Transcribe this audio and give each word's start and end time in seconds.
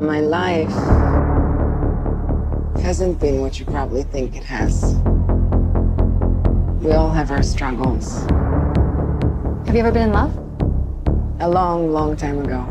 My 0.00 0.20
life 0.20 0.70
hasn't 2.80 3.18
been 3.18 3.40
what 3.40 3.58
you 3.58 3.66
probably 3.66 4.04
think 4.04 4.36
it 4.36 4.44
has. 4.44 4.94
We 6.80 6.92
all 6.92 7.10
have 7.10 7.32
our 7.32 7.42
struggles. 7.42 8.20
Have 9.66 9.74
you 9.74 9.80
ever 9.80 9.90
been 9.90 10.04
in 10.04 10.12
love? 10.12 10.36
A 11.40 11.48
long, 11.48 11.92
long 11.92 12.16
time 12.16 12.38
ago. 12.38 12.64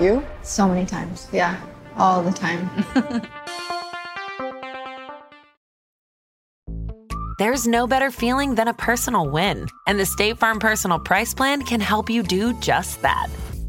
You? 0.00 0.24
So 0.42 0.68
many 0.68 0.86
times. 0.86 1.26
Yeah, 1.32 1.60
all 1.96 2.22
the 2.22 2.30
time. 2.30 2.70
There's 7.40 7.66
no 7.66 7.88
better 7.88 8.12
feeling 8.12 8.54
than 8.54 8.68
a 8.68 8.74
personal 8.74 9.28
win, 9.28 9.66
and 9.88 9.98
the 9.98 10.06
State 10.06 10.38
Farm 10.38 10.60
Personal 10.60 11.00
Price 11.00 11.34
Plan 11.34 11.62
can 11.62 11.80
help 11.80 12.08
you 12.08 12.22
do 12.22 12.58
just 12.60 13.02
that. 13.02 13.28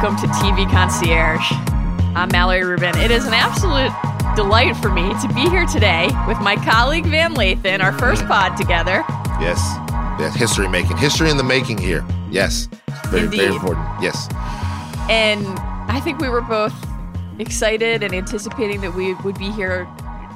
Welcome 0.00 0.16
to 0.16 0.28
TV 0.34 0.70
Concierge. 0.70 1.44
I'm 2.14 2.28
Mallory 2.28 2.62
Rubin. 2.62 2.96
It 2.98 3.10
is 3.10 3.26
an 3.26 3.34
absolute 3.34 3.90
delight 4.36 4.76
for 4.76 4.90
me 4.90 5.02
to 5.20 5.28
be 5.34 5.40
here 5.50 5.66
today 5.66 6.08
with 6.28 6.38
my 6.38 6.54
colleague 6.54 7.04
Van 7.06 7.34
Lathan, 7.34 7.82
our 7.82 7.90
first 7.98 8.22
mm-hmm. 8.22 8.30
pod 8.30 8.56
together. 8.56 9.02
Yes. 9.40 9.58
Yes. 10.20 10.36
History 10.36 10.68
making. 10.68 10.98
History 10.98 11.30
in 11.30 11.36
the 11.36 11.42
making 11.42 11.78
here. 11.78 12.06
Yes. 12.30 12.68
Very, 13.06 13.26
very 13.26 13.52
important. 13.52 13.88
Yes. 14.00 14.28
And 15.10 15.44
I 15.90 15.98
think 16.04 16.20
we 16.20 16.28
were 16.28 16.42
both 16.42 16.74
excited 17.40 18.04
and 18.04 18.14
anticipating 18.14 18.80
that 18.82 18.94
we 18.94 19.14
would 19.14 19.36
be 19.36 19.50
here 19.50 19.88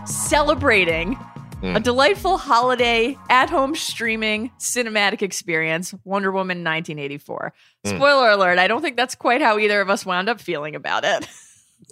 celebrating 0.06 1.17
a 1.63 1.65
mm. 1.65 1.83
delightful 1.83 2.39
holiday 2.39 3.17
at 3.31 3.49
home 3.49 3.77
streaming 3.77 4.51
cinematic 4.59 5.23
experience, 5.23 5.95
Wonder 6.05 6.33
Woman 6.33 6.59
1984. 6.59 7.53
Mm. 7.87 7.97
Spoiler 7.97 8.31
alert, 8.31 8.59
I 8.59 8.67
don't 8.67 8.83
think 8.83 8.97
that's 8.97 9.15
quite 9.15 9.41
how 9.41 9.59
either 9.59 9.81
of 9.81 9.89
us 9.89 10.05
wound 10.05 10.29
up 10.29 10.41
feeling 10.41 10.75
about 10.75 11.05
it. 11.05 11.29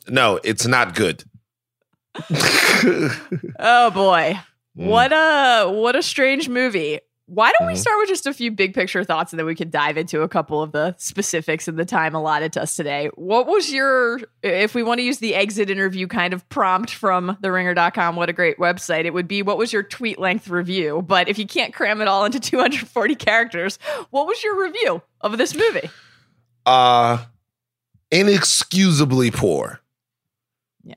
No, 0.09 0.39
it's 0.45 0.67
not 0.67 0.95
good. 0.95 1.25
Oh 3.59 3.91
boy. 3.91 4.39
Mm. 4.79 4.87
What 4.87 5.13
a 5.13 5.71
what 5.71 5.97
a 5.97 6.03
strange 6.03 6.49
movie. 6.49 7.01
Why 7.33 7.53
don't 7.57 7.69
we 7.69 7.77
start 7.77 7.97
with 7.99 8.09
just 8.09 8.27
a 8.27 8.35
few 8.35 8.51
big 8.51 8.75
picture 8.75 9.05
thoughts 9.05 9.33
and 9.33 9.39
then 9.39 9.47
we 9.47 9.55
can 9.55 9.71
dive 9.71 9.97
into 9.97 10.23
a 10.23 10.29
couple 10.29 10.65
of 10.65 10.73
the 10.73 10.97
specifics 10.99 11.69
in 11.69 11.77
the 11.77 11.85
time 11.85 12.17
allotted 12.17 12.53
to 12.55 12.63
us 12.63 12.75
today. 12.75 13.09
What 13.15 13.47
was 13.47 13.73
your 13.73 14.21
if 14.43 14.75
we 14.75 14.83
want 14.83 14.99
to 14.99 15.05
use 15.05 15.19
the 15.19 15.37
exit 15.37 15.71
interview 15.71 16.09
kind 16.09 16.35
of 16.35 16.49
prompt 16.49 16.91
from 16.91 17.39
theringer.com, 17.41 18.17
what 18.17 18.29
a 18.29 18.33
great 18.33 18.59
website, 18.59 19.05
it 19.05 19.15
would 19.15 19.29
be 19.29 19.43
what 19.43 19.59
was 19.59 19.73
your 19.73 19.85
tweet 19.85 20.19
length 20.19 20.49
review? 20.49 21.03
But 21.07 21.29
if 21.29 21.39
you 21.39 21.47
can't 21.47 21.73
cram 21.73 22.01
it 22.01 22.09
all 22.09 22.25
into 22.25 22.41
240 22.41 23.15
characters, 23.15 23.79
what 24.11 24.27
was 24.27 24.43
your 24.43 24.61
review 24.61 25.01
of 25.21 25.39
this 25.39 25.55
movie? 25.55 25.89
Uh 26.67 27.25
inexcusably 28.11 29.31
poor. 29.31 29.79
Yeah. 30.83 30.95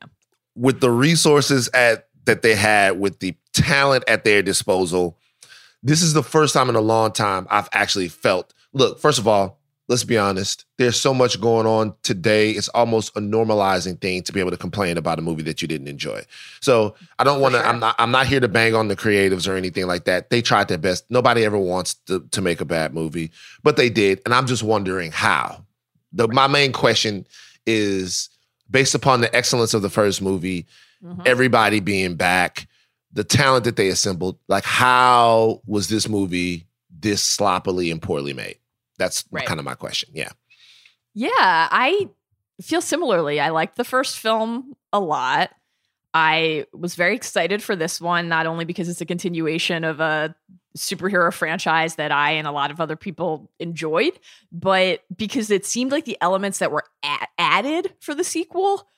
With 0.56 0.80
the 0.80 0.90
resources 0.90 1.70
at 1.72 2.08
that 2.24 2.42
they 2.42 2.56
had, 2.56 2.98
with 2.98 3.20
the 3.20 3.36
talent 3.52 4.02
at 4.08 4.24
their 4.24 4.42
disposal. 4.42 5.16
This 5.84 6.02
is 6.02 6.14
the 6.14 6.22
first 6.22 6.54
time 6.54 6.68
in 6.70 6.76
a 6.76 6.80
long 6.80 7.12
time 7.12 7.46
I've 7.50 7.68
actually 7.72 8.08
felt. 8.08 8.54
Look, 8.72 8.98
first 8.98 9.18
of 9.18 9.28
all, 9.28 9.60
let's 9.86 10.02
be 10.02 10.16
honest. 10.16 10.64
There's 10.78 10.98
so 10.98 11.12
much 11.12 11.38
going 11.40 11.66
on 11.66 11.94
today. 12.02 12.52
It's 12.52 12.68
almost 12.68 13.14
a 13.16 13.20
normalizing 13.20 14.00
thing 14.00 14.22
to 14.22 14.32
be 14.32 14.40
able 14.40 14.50
to 14.50 14.56
complain 14.56 14.96
about 14.96 15.18
a 15.18 15.22
movie 15.22 15.42
that 15.42 15.60
you 15.60 15.68
didn't 15.68 15.88
enjoy. 15.88 16.22
So 16.60 16.94
I 17.18 17.24
don't 17.24 17.40
want 17.40 17.54
to. 17.54 17.64
I'm 17.64 17.80
not. 17.80 17.94
I'm 17.98 18.10
not 18.10 18.26
here 18.26 18.40
to 18.40 18.48
bang 18.48 18.74
on 18.74 18.88
the 18.88 18.96
creatives 18.96 19.46
or 19.46 19.56
anything 19.56 19.86
like 19.86 20.04
that. 20.04 20.30
They 20.30 20.40
tried 20.40 20.68
their 20.68 20.78
best. 20.78 21.04
Nobody 21.10 21.44
ever 21.44 21.58
wants 21.58 21.94
to, 22.06 22.20
to 22.30 22.40
make 22.40 22.60
a 22.60 22.64
bad 22.64 22.94
movie, 22.94 23.30
but 23.62 23.76
they 23.76 23.90
did, 23.90 24.22
and 24.24 24.34
I'm 24.34 24.46
just 24.46 24.62
wondering 24.62 25.12
how. 25.12 25.64
The 26.12 26.28
my 26.28 26.46
main 26.46 26.72
question 26.72 27.26
is 27.66 28.30
based 28.70 28.94
upon 28.94 29.20
the 29.20 29.34
excellence 29.34 29.74
of 29.74 29.82
the 29.82 29.90
first 29.90 30.22
movie, 30.22 30.66
mm-hmm. 31.04 31.22
everybody 31.26 31.80
being 31.80 32.14
back, 32.14 32.66
the 33.14 33.24
talent 33.24 33.64
that 33.64 33.76
they 33.76 33.88
assembled. 33.88 34.38
Like, 34.48 34.64
how 34.64 35.62
was 35.66 35.88
this 35.88 36.08
movie 36.08 36.66
this 36.90 37.22
sloppily 37.22 37.90
and 37.90 38.02
poorly 38.02 38.34
made? 38.34 38.58
That's 38.98 39.24
Right. 39.30 39.46
kind 39.46 39.58
of 39.58 39.64
my 39.64 39.74
question. 39.74 40.10
Yeah. 40.12 40.30
Yeah, 41.14 41.30
I 41.32 42.08
feel 42.60 42.80
similarly. 42.82 43.40
I 43.40 43.48
liked 43.50 43.76
the 43.76 43.84
first 43.84 44.18
film 44.18 44.74
a 44.92 45.00
lot. 45.00 45.50
I 46.12 46.66
was 46.72 46.94
very 46.94 47.16
excited 47.16 47.62
for 47.62 47.74
this 47.74 48.00
one, 48.00 48.28
not 48.28 48.46
only 48.46 48.64
because 48.64 48.88
it's 48.88 49.00
a 49.00 49.06
continuation 49.06 49.82
of 49.84 49.98
a 50.00 50.34
superhero 50.76 51.32
franchise 51.32 51.96
that 51.96 52.10
I 52.12 52.32
and 52.32 52.46
a 52.46 52.52
lot 52.52 52.70
of 52.70 52.80
other 52.80 52.96
people 52.96 53.50
enjoyed, 53.60 54.18
but 54.52 55.02
because 55.16 55.50
it 55.50 55.64
seemed 55.64 55.90
like 55.92 56.04
the 56.04 56.18
elements 56.20 56.58
that 56.58 56.70
were 56.72 56.84
a- 57.04 57.26
added 57.38 57.94
for 58.00 58.14
the 58.14 58.24
sequel, 58.24 58.88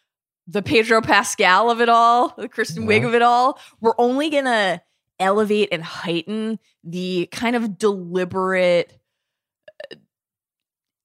the 0.46 0.62
Pedro 0.62 1.00
Pascal 1.00 1.70
of 1.70 1.80
it 1.80 1.88
all, 1.88 2.34
the 2.36 2.48
Kristen 2.48 2.86
Wiig 2.86 3.04
of 3.04 3.14
it 3.14 3.22
all, 3.22 3.58
we're 3.80 3.94
only 3.98 4.30
going 4.30 4.44
to 4.44 4.80
elevate 5.18 5.70
and 5.72 5.82
heighten 5.82 6.58
the 6.84 7.28
kind 7.32 7.56
of 7.56 7.78
deliberate 7.78 8.92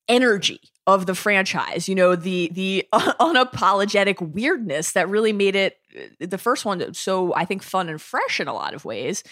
energy 0.08 0.60
of 0.88 1.06
the 1.06 1.16
franchise 1.16 1.88
you 1.88 1.96
know 1.96 2.16
the 2.16 2.50
the 2.54 2.86
unapologetic 2.94 4.20
weirdness 4.34 4.92
that 4.92 5.08
really 5.08 5.32
made 5.32 5.56
it 5.56 5.78
uh, 5.98 6.26
the 6.26 6.38
first 6.38 6.66
one 6.66 6.94
so 6.94 7.34
i 7.36 7.46
think 7.46 7.64
fun 7.64 7.88
and 7.88 8.02
fresh 8.02 8.40
in 8.40 8.48
a 8.48 8.54
lot 8.54 8.74
of 8.74 8.84
ways. 8.84 9.24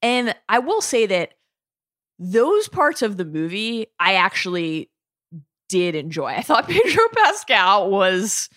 And 0.00 0.34
i 0.48 0.58
will 0.58 0.80
say 0.80 1.04
that 1.06 1.34
those 2.18 2.68
parts 2.68 3.02
of 3.02 3.18
the 3.18 3.24
movie 3.24 3.88
i 4.00 4.14
actually 4.14 4.90
did 5.68 5.94
enjoy. 5.94 6.28
I 6.28 6.42
thought 6.42 6.68
pedro 6.68 7.02
pascal 7.14 7.90
was 7.90 8.48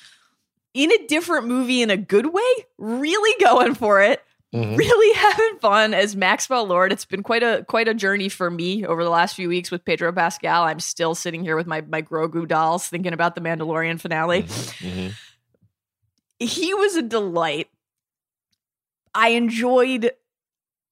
in 0.75 0.91
a 0.91 1.08
different 1.08 1.47
movie 1.47 1.81
in 1.81 1.90
a 1.90 1.97
good 1.97 2.28
way 2.28 2.52
really 2.78 3.44
going 3.44 3.74
for 3.74 4.02
it 4.02 4.22
Mhm. 4.53 4.78
really 4.78 5.16
having 5.19 5.58
fun 5.59 5.94
as 5.94 6.16
Maxwell 6.16 6.66
Lord. 6.66 6.94
It's 6.94 7.03
been 7.03 7.24
quite 7.24 7.41
a 7.44 7.66
quite 7.68 7.88
a 7.90 7.94
journey 7.94 8.30
for 8.30 8.50
me 8.52 8.86
over 8.86 9.03
the 9.03 9.09
last 9.09 9.36
few 9.36 9.50
weeks 9.50 9.69
with 9.72 9.84
Pedro 9.84 10.13
Pascal. 10.13 10.63
I'm 10.63 10.80
still 10.80 11.13
sitting 11.16 11.44
here 11.44 11.56
with 11.58 11.66
my 11.68 11.81
my 11.81 12.02
Grogu 12.02 12.47
dolls 12.47 12.88
thinking 12.88 13.12
about 13.12 13.36
the 13.36 13.41
Mandalorian 13.41 14.00
finale. 14.00 14.44
Mhm. 14.44 15.13
He 16.40 16.74
was 16.74 16.96
a 16.96 17.02
delight. 17.02 17.68
I 19.13 19.30
enjoyed 19.30 20.12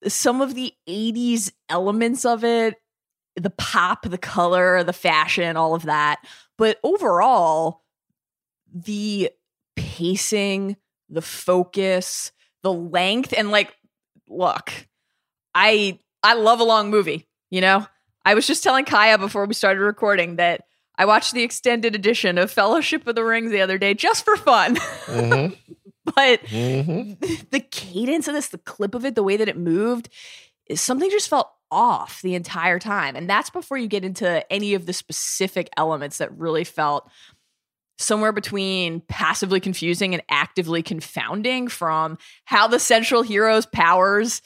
some 0.07 0.41
of 0.41 0.55
the 0.55 0.73
80s 0.87 1.51
elements 1.69 2.25
of 2.25 2.43
it, 2.43 2.75
the 3.35 3.49
pop, 3.51 4.03
the 4.03 4.17
color, 4.17 4.83
the 4.83 4.93
fashion, 4.93 5.55
all 5.57 5.73
of 5.75 5.83
that. 5.83 6.19
But 6.57 6.79
overall, 6.83 7.81
the 8.73 9.29
pacing, 9.75 10.77
the 11.09 11.21
focus, 11.21 12.31
the 12.63 12.73
length, 12.73 13.33
and 13.35 13.51
like, 13.51 13.75
look, 14.27 14.71
I 15.55 15.99
I 16.23 16.33
love 16.35 16.59
a 16.59 16.63
long 16.63 16.89
movie, 16.89 17.27
you 17.49 17.61
know? 17.61 17.85
I 18.25 18.35
was 18.35 18.47
just 18.47 18.63
telling 18.63 18.85
Kaya 18.85 19.17
before 19.17 19.45
we 19.45 19.53
started 19.53 19.81
recording 19.81 20.37
that 20.37 20.61
I 20.97 21.05
watched 21.05 21.33
the 21.33 21.43
extended 21.43 21.95
edition 21.95 22.37
of 22.37 22.51
Fellowship 22.51 23.05
of 23.07 23.15
the 23.15 23.23
Rings 23.23 23.51
the 23.51 23.61
other 23.61 23.77
day 23.77 23.93
just 23.93 24.23
for 24.23 24.37
fun. 24.37 24.75
Mhm. 25.07 25.57
but 26.15 26.41
Mhm. 26.43 27.49
the 27.51 27.59
cadence 27.59 28.27
of 28.27 28.33
this, 28.33 28.49
the 28.49 28.57
clip 28.59 28.95
of 28.95 29.03
it, 29.05 29.15
the 29.15 29.23
way 29.23 29.35
that 29.37 29.49
it 29.49 29.57
moved, 29.57 30.09
is 30.67 30.79
something 30.79 31.09
just 31.09 31.27
felt 31.29 31.49
off 31.69 32.21
the 32.21 32.35
entire 32.35 32.79
time. 32.79 33.15
And 33.15 33.29
that's 33.29 33.49
before 33.49 33.77
you 33.77 33.87
get 33.87 34.05
into 34.05 34.49
any 34.53 34.75
of 34.75 34.85
the 34.85 34.93
specific 34.93 35.69
elements 35.75 36.19
that 36.19 36.31
really 36.37 36.63
felt 36.63 37.09
somewhere 37.97 38.31
between 38.31 39.01
passively 39.01 39.59
confusing 39.59 40.13
and 40.13 40.23
actively 40.29 40.81
confounding 40.81 41.67
from 41.67 42.17
how 42.45 42.67
the 42.67 42.79
central 42.79 43.21
hero's 43.21 43.65
powers 43.65 44.41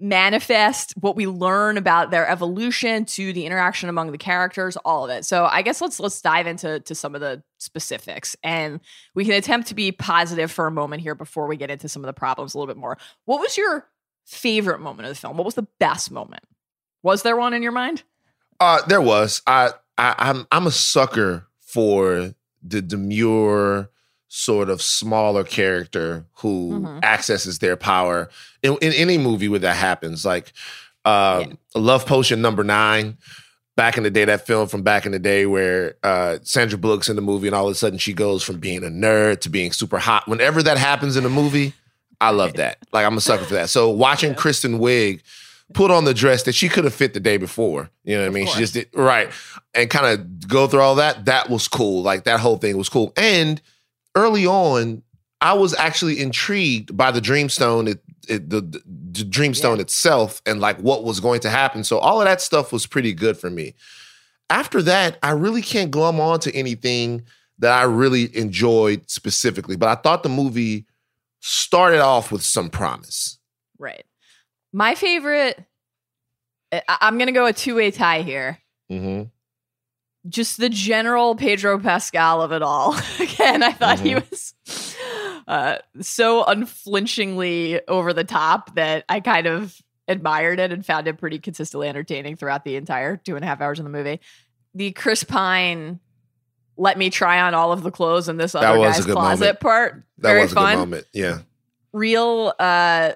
manifest 0.00 0.94
what 0.96 1.16
we 1.16 1.26
learn 1.26 1.76
about 1.76 2.10
their 2.10 2.28
evolution 2.28 3.04
to 3.04 3.32
the 3.32 3.44
interaction 3.44 3.88
among 3.88 4.12
the 4.12 4.18
characters 4.18 4.76
all 4.84 5.04
of 5.04 5.10
it. 5.10 5.24
So 5.24 5.46
i 5.46 5.62
guess 5.62 5.80
let's 5.80 5.98
let's 5.98 6.20
dive 6.22 6.46
into 6.46 6.80
to 6.80 6.94
some 6.94 7.14
of 7.16 7.20
the 7.20 7.42
specifics 7.58 8.36
and 8.44 8.80
we 9.14 9.24
can 9.24 9.34
attempt 9.34 9.68
to 9.68 9.74
be 9.74 9.90
positive 9.90 10.52
for 10.52 10.66
a 10.66 10.70
moment 10.70 11.02
here 11.02 11.16
before 11.16 11.48
we 11.48 11.56
get 11.56 11.70
into 11.70 11.88
some 11.88 12.02
of 12.02 12.06
the 12.06 12.12
problems 12.12 12.54
a 12.54 12.58
little 12.58 12.72
bit 12.72 12.80
more. 12.80 12.96
What 13.24 13.40
was 13.40 13.56
your 13.56 13.88
favorite 14.24 14.80
moment 14.80 15.08
of 15.08 15.14
the 15.14 15.20
film? 15.20 15.36
What 15.36 15.46
was 15.46 15.54
the 15.54 15.66
best 15.80 16.10
moment? 16.12 16.44
Was 17.02 17.22
there 17.22 17.36
one 17.36 17.54
in 17.54 17.62
your 17.62 17.72
mind? 17.72 18.02
Uh, 18.60 18.82
there 18.86 19.00
was. 19.00 19.42
I, 19.46 19.70
I 19.96 20.14
I'm 20.18 20.46
I'm 20.50 20.66
a 20.66 20.72
sucker 20.72 21.46
for 21.60 22.34
the 22.62 22.80
demure 22.82 23.90
sort 24.28 24.68
of 24.68 24.82
smaller 24.82 25.42
character 25.44 26.24
who 26.36 26.80
Mhm. 26.80 27.02
accesses 27.02 27.60
their 27.60 27.76
power 27.76 28.28
in, 28.62 28.76
in 28.82 28.92
any 28.92 29.16
movie 29.16 29.48
where 29.48 29.58
that 29.60 29.76
happens. 29.76 30.24
Like 30.24 30.52
um, 31.04 31.56
Love 31.74 32.04
Potion 32.04 32.42
number 32.42 32.62
nine. 32.64 33.16
Back 33.76 33.96
in 33.96 34.02
the 34.02 34.10
day, 34.10 34.24
that 34.24 34.44
film 34.46 34.66
from 34.68 34.82
back 34.82 35.06
in 35.06 35.12
the 35.12 35.20
day 35.20 35.46
where 35.46 35.94
uh, 36.02 36.38
Sandra 36.42 36.76
Bullock's 36.76 37.08
in 37.08 37.14
the 37.16 37.22
movie 37.22 37.46
and 37.46 37.54
all 37.54 37.66
of 37.66 37.72
a 37.72 37.74
sudden 37.76 37.96
she 37.98 38.12
goes 38.12 38.42
from 38.42 38.58
being 38.58 38.82
a 38.84 38.88
nerd 38.88 39.40
to 39.42 39.48
being 39.50 39.70
super 39.72 39.98
hot. 39.98 40.26
Whenever 40.26 40.62
that 40.64 40.76
happens 40.76 41.16
in 41.16 41.24
a 41.24 41.28
movie, 41.30 41.72
I 42.20 42.30
love 42.30 42.54
that. 42.54 42.78
Like 42.92 43.06
I'm 43.06 43.16
a 43.16 43.20
sucker 43.20 43.44
for 43.44 43.54
that. 43.54 43.70
So 43.70 43.88
watching 43.88 44.34
Kristen 44.34 44.80
Wiig 44.80 45.20
put 45.74 45.90
on 45.90 46.04
the 46.04 46.14
dress 46.14 46.44
that 46.44 46.54
she 46.54 46.68
could 46.68 46.84
have 46.84 46.94
fit 46.94 47.14
the 47.14 47.20
day 47.20 47.36
before, 47.36 47.90
you 48.04 48.16
know 48.16 48.22
what 48.22 48.28
I 48.28 48.32
mean? 48.32 48.46
She 48.46 48.58
just 48.58 48.74
did 48.74 48.88
right 48.94 49.30
and 49.74 49.90
kind 49.90 50.06
of 50.06 50.48
go 50.48 50.66
through 50.66 50.80
all 50.80 50.94
that. 50.96 51.26
That 51.26 51.50
was 51.50 51.68
cool. 51.68 52.02
Like 52.02 52.24
that 52.24 52.40
whole 52.40 52.56
thing 52.56 52.76
was 52.76 52.88
cool. 52.88 53.12
And 53.16 53.60
early 54.14 54.46
on, 54.46 55.02
I 55.40 55.52
was 55.52 55.74
actually 55.74 56.20
intrigued 56.20 56.96
by 56.96 57.10
the 57.10 57.20
Dreamstone, 57.20 57.88
it, 57.88 58.02
it, 58.28 58.50
the, 58.50 58.60
the, 58.60 59.24
Dreamstone 59.24 59.78
itself, 59.78 60.42
and 60.46 60.60
like 60.60 60.78
what 60.78 61.04
was 61.04 61.20
going 61.20 61.40
to 61.40 61.50
happen. 61.50 61.84
So 61.84 61.98
all 61.98 62.20
of 62.20 62.26
that 62.26 62.40
stuff 62.40 62.72
was 62.72 62.86
pretty 62.86 63.12
good 63.12 63.36
for 63.36 63.48
me. 63.48 63.74
After 64.50 64.82
that, 64.82 65.18
I 65.22 65.30
really 65.30 65.62
can't 65.62 65.90
glum 65.90 66.20
on 66.20 66.40
to 66.40 66.54
anything 66.54 67.22
that 67.58 67.72
I 67.72 67.84
really 67.84 68.36
enjoyed 68.36 69.08
specifically. 69.08 69.76
But 69.76 69.88
I 69.88 70.00
thought 70.00 70.22
the 70.22 70.28
movie 70.28 70.86
started 71.40 72.00
off 72.00 72.32
with 72.32 72.42
some 72.42 72.70
promise. 72.70 73.38
Right. 73.78 74.04
My 74.72 74.94
favorite. 74.94 75.62
I- 76.72 76.82
I'm 77.00 77.18
gonna 77.18 77.32
go 77.32 77.46
a 77.46 77.52
two 77.52 77.74
way 77.76 77.90
tie 77.90 78.22
here. 78.22 78.58
Mm-hmm. 78.90 79.24
just 80.28 80.58
the 80.58 80.68
general 80.68 81.34
Pedro 81.36 81.78
Pascal 81.78 82.42
of 82.42 82.52
it 82.52 82.62
all. 82.62 82.94
Again, 83.20 83.62
I 83.62 83.72
thought 83.72 84.00
he 84.00 84.12
Mhm. 84.14 84.30
was 84.30 84.54
uh, 85.46 85.78
so 86.00 86.44
unflinchingly 86.44 87.80
over 87.88 88.12
the 88.12 88.24
top 88.24 88.74
that 88.74 89.04
I 89.08 89.20
kind 89.20 89.46
of 89.46 89.74
admired 90.06 90.58
it 90.58 90.72
and 90.72 90.84
found 90.84 91.06
it 91.06 91.18
pretty 91.18 91.38
consistently 91.38 91.88
entertaining 91.88 92.36
throughout 92.36 92.64
the 92.64 92.76
entire 92.76 93.16
two 93.16 93.36
and 93.36 93.44
a 93.44 93.48
half 93.48 93.60
hours 93.60 93.78
of 93.78 93.84
the 93.84 93.90
movie. 93.90 94.20
The 94.74 94.90
Chris 94.92 95.22
Pine, 95.24 96.00
let 96.76 96.98
me 96.98 97.08
try 97.10 97.40
on 97.40 97.54
all 97.54 97.72
of 97.72 97.82
the 97.82 97.90
clothes 97.90 98.28
in 98.28 98.36
this 98.36 98.54
other 98.54 98.78
guy's 98.78 99.04
closet 99.04 99.40
moment. 99.44 99.60
part. 99.60 99.94
That 100.18 100.28
very 100.30 100.42
was 100.42 100.52
a 100.52 100.54
fun. 100.54 100.74
good 100.76 100.78
moment. 100.80 101.06
Yeah. 101.12 101.38
Real, 101.92 102.52
uh, 102.58 103.12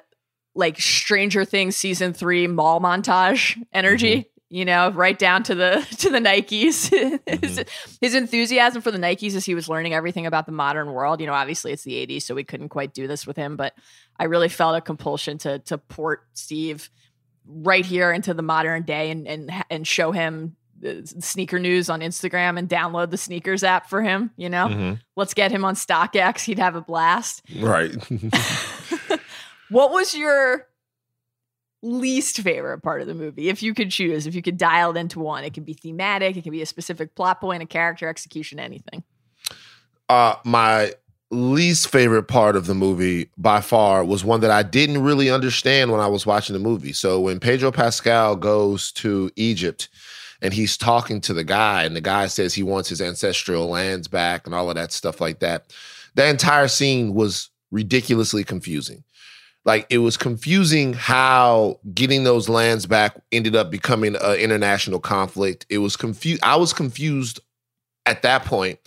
like 0.55 0.79
Stranger 0.81 1.45
Things 1.45 1.77
season 1.77 2.13
three 2.13 2.47
mall 2.47 2.81
montage 2.81 3.57
energy. 3.73 4.17
Mm-hmm. 4.17 4.29
You 4.55 4.67
know, 4.67 4.91
right 4.91 5.19
down 5.19 5.45
to 5.45 5.55
the 5.55 5.87
to 6.01 6.11
the 6.11 6.19
Nikes. 6.19 6.91
his, 7.41 7.59
Mhm. 7.59 7.69
his 8.03 8.15
enthusiasm 8.15 8.83
for 8.83 8.91
the 8.91 8.99
Nikes 8.99 9.35
as 9.35 9.47
he 9.47 9.55
was 9.55 9.67
learning 9.67 9.95
everything 9.95 10.27
about 10.27 10.45
the 10.45 10.53
modern 10.53 10.93
world. 10.93 11.21
You 11.23 11.27
know, 11.27 11.33
obviously 11.33 11.73
it's 11.73 11.85
the 11.85 11.95
80s, 12.07 12.23
so 12.23 12.35
we 12.35 12.45
couldn't 12.45 12.69
quite 12.69 12.93
do 12.93 13.07
this 13.09 13.27
with 13.27 13.37
him, 13.39 13.57
but 13.57 13.73
I 14.21 14.25
really 14.25 14.51
felt 14.51 14.77
a 14.77 14.83
compulsion 14.83 15.39
to 15.39 15.61
to 15.61 15.79
port 15.79 16.25
Steve 16.35 16.91
right 17.47 17.85
here 17.87 18.13
into 18.13 18.35
the 18.35 18.43
modern 18.43 18.83
day 18.83 19.11
and 19.11 19.27
and 19.27 19.51
and 19.71 19.87
show 19.87 20.13
him 20.13 20.55
sneaker 21.05 21.59
news 21.61 21.89
on 21.89 22.01
Instagram 22.01 22.59
and 22.59 22.69
download 22.69 23.11
the 23.11 23.17
sneakers 23.17 23.63
app 23.65 23.89
for 23.89 24.03
him. 24.03 24.33
You 24.37 24.51
know, 24.51 24.67
Mhm. 24.67 25.01
let's 25.17 25.33
get 25.33 25.51
him 25.51 25.65
on 25.65 25.77
StockX. 25.77 26.45
He'd 26.45 26.59
have 26.59 26.75
a 26.77 26.81
blast. 26.83 27.41
Right. 27.59 27.93
what 29.73 29.91
was 29.91 30.15
your 30.15 30.69
least 31.83 32.41
favorite 32.41 32.81
part 32.81 33.01
of 33.01 33.07
the 33.07 33.15
movie? 33.15 33.49
If 33.49 33.63
you 33.63 33.75
could 33.75 33.91
choose, 33.91 34.27
if 34.27 34.35
you 34.35 34.43
could 34.43 34.59
dial 34.59 34.95
it 34.95 35.01
into 35.01 35.19
one, 35.19 35.45
it 35.45 35.55
could 35.55 35.65
be 35.65 35.75
thematic, 35.75 36.37
it 36.37 36.43
could 36.43 36.53
be 36.53 36.63
a 36.63 36.67
specific 36.67 37.15
plot 37.15 37.41
point, 37.41 37.63
a 37.63 37.67
character 37.67 38.09
execution, 38.09 38.61
anything. 38.61 39.03
Uh, 40.09 40.35
my 40.45 40.93
least 41.31 41.89
favorite 41.89 42.25
part 42.25 42.55
of 42.55 42.67
the 42.67 42.75
movie 42.75 43.31
by 43.39 43.63
far 43.63 44.05
was 44.05 44.23
one 44.23 44.41
that 44.41 44.51
I 44.51 44.63
didn't 44.63 45.03
really 45.03 45.31
understand 45.31 45.91
when 45.91 46.01
I 46.01 46.07
was 46.07 46.27
watching 46.27 46.53
the 46.53 46.61
movie. 46.61 46.93
So 46.93 47.21
when 47.21 47.41
Pedro 47.41 47.73
Pascal 47.73 48.37
goes 48.37 48.93
to 48.93 49.31
Egypt 49.37 49.89
and 50.43 50.53
he's 50.53 50.77
talking 50.77 51.23
to 51.23 51.33
the 51.33 51.45
guy, 51.45 51.85
and 51.85 51.97
the 51.97 52.03
guy 52.03 52.27
says 52.27 52.53
he 52.53 52.63
wants 52.63 52.91
his 52.91 53.01
ancestral 53.01 53.69
lands 53.69 54.09
back 54.09 54.45
and 54.45 54.55
all 54.55 54.69
of 54.69 54.77
that 54.77 54.93
stuff 54.93 55.21
like 55.21 55.39
that, 55.39 55.73
that 56.15 56.29
entire 56.29 56.69
scene 56.69 57.15
was 57.15 57.49
ridiculously 57.71 58.45
confusing. 58.45 59.03
Like 59.65 59.87
it 59.91 59.99
was 59.99 60.17
confusing 60.17 60.93
how 60.93 61.79
getting 61.95 62.25
those 62.25 62.49
lands 62.49 62.87
back 62.87 63.17
ended 63.31 63.55
up 63.55 63.71
becoming 63.71 64.17
an 64.17 64.37
international 64.37 64.99
conflict. 64.99 65.67
It 65.71 65.79
was 65.79 65.97
confused. 65.97 66.43
I 66.43 66.57
was 66.57 66.73
confused 66.73 67.41
at 68.07 68.23
that 68.23 68.45
point 68.45 68.81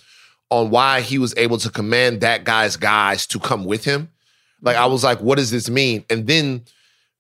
on 0.50 0.70
why 0.70 1.02
he 1.02 1.18
was 1.18 1.34
able 1.38 1.58
to 1.60 1.70
command 1.70 2.22
that 2.22 2.44
guy's 2.44 2.76
guys 2.76 3.26
to 3.28 3.40
come 3.40 3.66
with 3.66 3.86
him. 3.86 4.10
Like 4.62 4.76
I 4.76 4.82
mm-hmm. 4.82 4.92
was 4.92 5.04
like, 5.04 5.22
what 5.22 5.38
does 5.38 5.52
this 5.52 5.70
mean? 5.70 6.04
And 6.10 6.28
then 6.28 6.66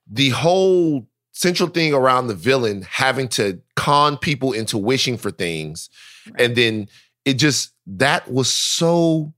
the 0.10 0.30
whole 0.30 1.08
central 1.32 1.70
thing 1.70 1.94
around 1.94 2.28
the 2.28 2.36
villain 2.36 2.82
having 2.84 3.28
to 3.28 3.62
con 3.76 4.18
people 4.18 4.54
into 4.54 4.78
wishing 4.78 5.18
for 5.18 5.32
things. 5.32 5.90
And 6.38 6.56
then 6.56 6.90
it 7.24 7.34
just 7.34 7.72
that 7.88 8.32
was 8.32 8.52
so 8.52 9.34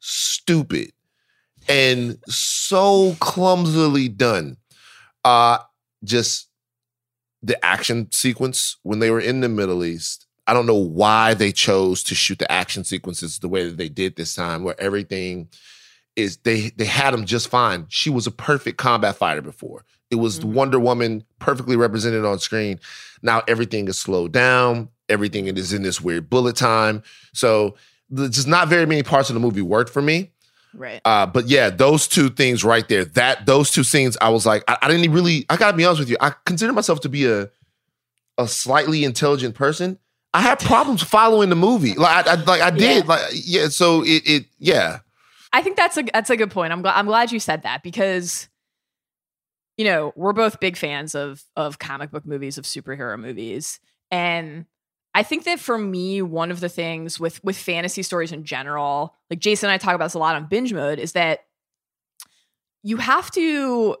stupid 0.00 0.92
and 1.68 2.18
so 2.28 3.16
clumsily 3.20 4.08
done. 4.08 4.56
Uh 5.24 5.58
just 6.04 6.48
the 7.42 7.62
action 7.64 8.10
sequence 8.10 8.76
when 8.82 8.98
they 8.98 9.10
were 9.10 9.20
in 9.20 9.40
the 9.40 9.48
Middle 9.48 9.84
East. 9.84 10.26
I 10.46 10.52
don't 10.52 10.66
know 10.66 10.74
why 10.74 11.34
they 11.34 11.52
chose 11.52 12.02
to 12.04 12.14
shoot 12.14 12.38
the 12.38 12.50
action 12.50 12.84
sequences 12.84 13.38
the 13.38 13.48
way 13.48 13.64
that 13.66 13.76
they 13.78 13.88
did 13.88 14.16
this 14.16 14.34
time, 14.34 14.62
where 14.62 14.78
everything 14.80 15.48
is 16.16 16.36
they 16.38 16.70
they 16.76 16.84
had 16.84 17.12
them 17.12 17.24
just 17.24 17.48
fine. 17.48 17.86
She 17.88 18.10
was 18.10 18.26
a 18.26 18.30
perfect 18.30 18.76
combat 18.78 19.16
fighter 19.16 19.42
before. 19.42 19.84
It 20.10 20.16
was 20.16 20.40
Mhm. 20.40 20.44
Wonder 20.44 20.78
Woman 20.78 21.24
perfectly 21.38 21.76
represented 21.76 22.24
on 22.24 22.38
screen. 22.38 22.78
Now 23.22 23.42
everything 23.48 23.88
is 23.88 23.98
slowed 23.98 24.32
down. 24.32 24.88
Everything 25.08 25.46
is 25.46 25.72
in 25.72 25.82
this 25.82 26.00
weird 26.00 26.28
bullet 26.30 26.56
time. 26.56 27.02
So 27.32 27.74
just 28.30 28.46
not 28.46 28.68
very 28.68 28.86
many 28.86 29.02
parts 29.02 29.30
of 29.30 29.34
the 29.34 29.40
movie 29.40 29.62
worked 29.62 29.90
for 29.90 30.02
me. 30.02 30.30
Right. 30.74 31.00
Uh, 31.04 31.26
but 31.26 31.48
yeah, 31.48 31.70
those 31.70 32.08
two 32.08 32.30
things 32.30 32.64
right 32.64 32.86
there, 32.88 33.04
that 33.04 33.46
those 33.46 33.70
two 33.70 33.84
scenes, 33.84 34.16
I 34.20 34.30
was 34.30 34.44
like, 34.44 34.64
I, 34.68 34.78
I 34.82 34.88
didn't 34.88 35.12
really. 35.12 35.46
I 35.48 35.56
gotta 35.56 35.76
be 35.76 35.84
honest 35.84 36.00
with 36.00 36.10
you. 36.10 36.16
I 36.20 36.32
consider 36.44 36.72
myself 36.72 37.00
to 37.00 37.08
be 37.08 37.26
a 37.26 37.50
a 38.36 38.48
slightly 38.48 39.04
intelligent 39.04 39.54
person. 39.54 39.98
I 40.32 40.40
had 40.40 40.58
problems 40.58 41.02
following 41.02 41.48
the 41.48 41.56
movie. 41.56 41.94
Like 41.94 42.26
I, 42.26 42.32
I 42.32 42.34
like 42.34 42.60
I 42.60 42.70
did. 42.70 43.04
Yeah. 43.04 43.08
Like 43.08 43.22
yeah. 43.32 43.68
So 43.68 44.02
it 44.02 44.22
it 44.26 44.46
yeah. 44.58 44.98
I 45.52 45.62
think 45.62 45.76
that's 45.76 45.96
a 45.96 46.02
that's 46.02 46.30
a 46.30 46.36
good 46.36 46.50
point. 46.50 46.72
I'm 46.72 46.82
glad 46.82 46.96
I'm 46.96 47.06
glad 47.06 47.30
you 47.30 47.38
said 47.38 47.62
that 47.62 47.82
because 47.84 48.48
you 49.76 49.84
know, 49.84 50.12
we're 50.16 50.32
both 50.32 50.60
big 50.60 50.76
fans 50.76 51.14
of 51.14 51.42
of 51.56 51.78
comic 51.78 52.10
book 52.10 52.26
movies, 52.26 52.58
of 52.58 52.64
superhero 52.64 53.18
movies. 53.18 53.80
And 54.10 54.66
I 55.14 55.22
think 55.22 55.44
that 55.44 55.60
for 55.60 55.78
me, 55.78 56.22
one 56.22 56.50
of 56.50 56.60
the 56.60 56.68
things 56.68 57.20
with 57.20 57.42
with 57.44 57.56
fantasy 57.56 58.02
stories 58.02 58.32
in 58.32 58.44
general, 58.44 59.14
like 59.30 59.38
Jason 59.38 59.68
and 59.68 59.74
I 59.74 59.78
talk 59.78 59.94
about 59.94 60.06
this 60.06 60.14
a 60.14 60.18
lot 60.18 60.34
on 60.36 60.46
binge 60.46 60.72
mode, 60.72 60.98
is 60.98 61.12
that 61.12 61.40
you 62.82 62.96
have 62.98 63.30
to 63.32 63.96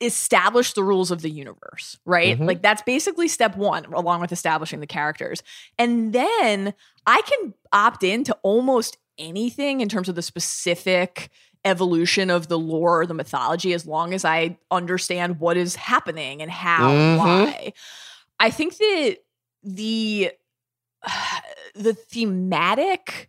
establish 0.00 0.72
the 0.72 0.82
rules 0.82 1.10
of 1.10 1.20
the 1.20 1.28
universe, 1.30 1.98
right? 2.06 2.38
Mhm. 2.38 2.46
Like 2.46 2.62
that's 2.62 2.82
basically 2.82 3.28
step 3.28 3.56
1 3.56 3.84
along 3.92 4.20
with 4.22 4.32
establishing 4.32 4.80
the 4.80 4.86
characters. 4.86 5.42
And 5.78 6.12
then 6.14 6.72
I 7.06 7.20
can 7.22 7.54
opt 7.72 8.02
into 8.02 8.34
almost 8.42 8.96
anything 9.18 9.82
in 9.82 9.88
terms 9.88 10.08
of 10.08 10.14
the 10.14 10.22
specific 10.22 11.30
evolution 11.64 12.30
of 12.30 12.48
the 12.48 12.58
lore 12.58 13.02
or 13.02 13.06
the 13.06 13.14
mythology 13.14 13.74
as 13.74 13.86
long 13.86 14.14
as 14.14 14.24
I 14.24 14.58
understand 14.70 15.40
what 15.40 15.56
is 15.58 15.76
happening 15.76 16.40
and 16.40 16.50
how 16.50 16.90
and 16.90 17.18
Mhm. 17.18 17.18
why. 17.18 17.72
I 18.40 18.50
think 18.50 18.76
that 18.78 19.18
the 19.66 20.30
the 21.74 21.92
thematic 21.92 23.28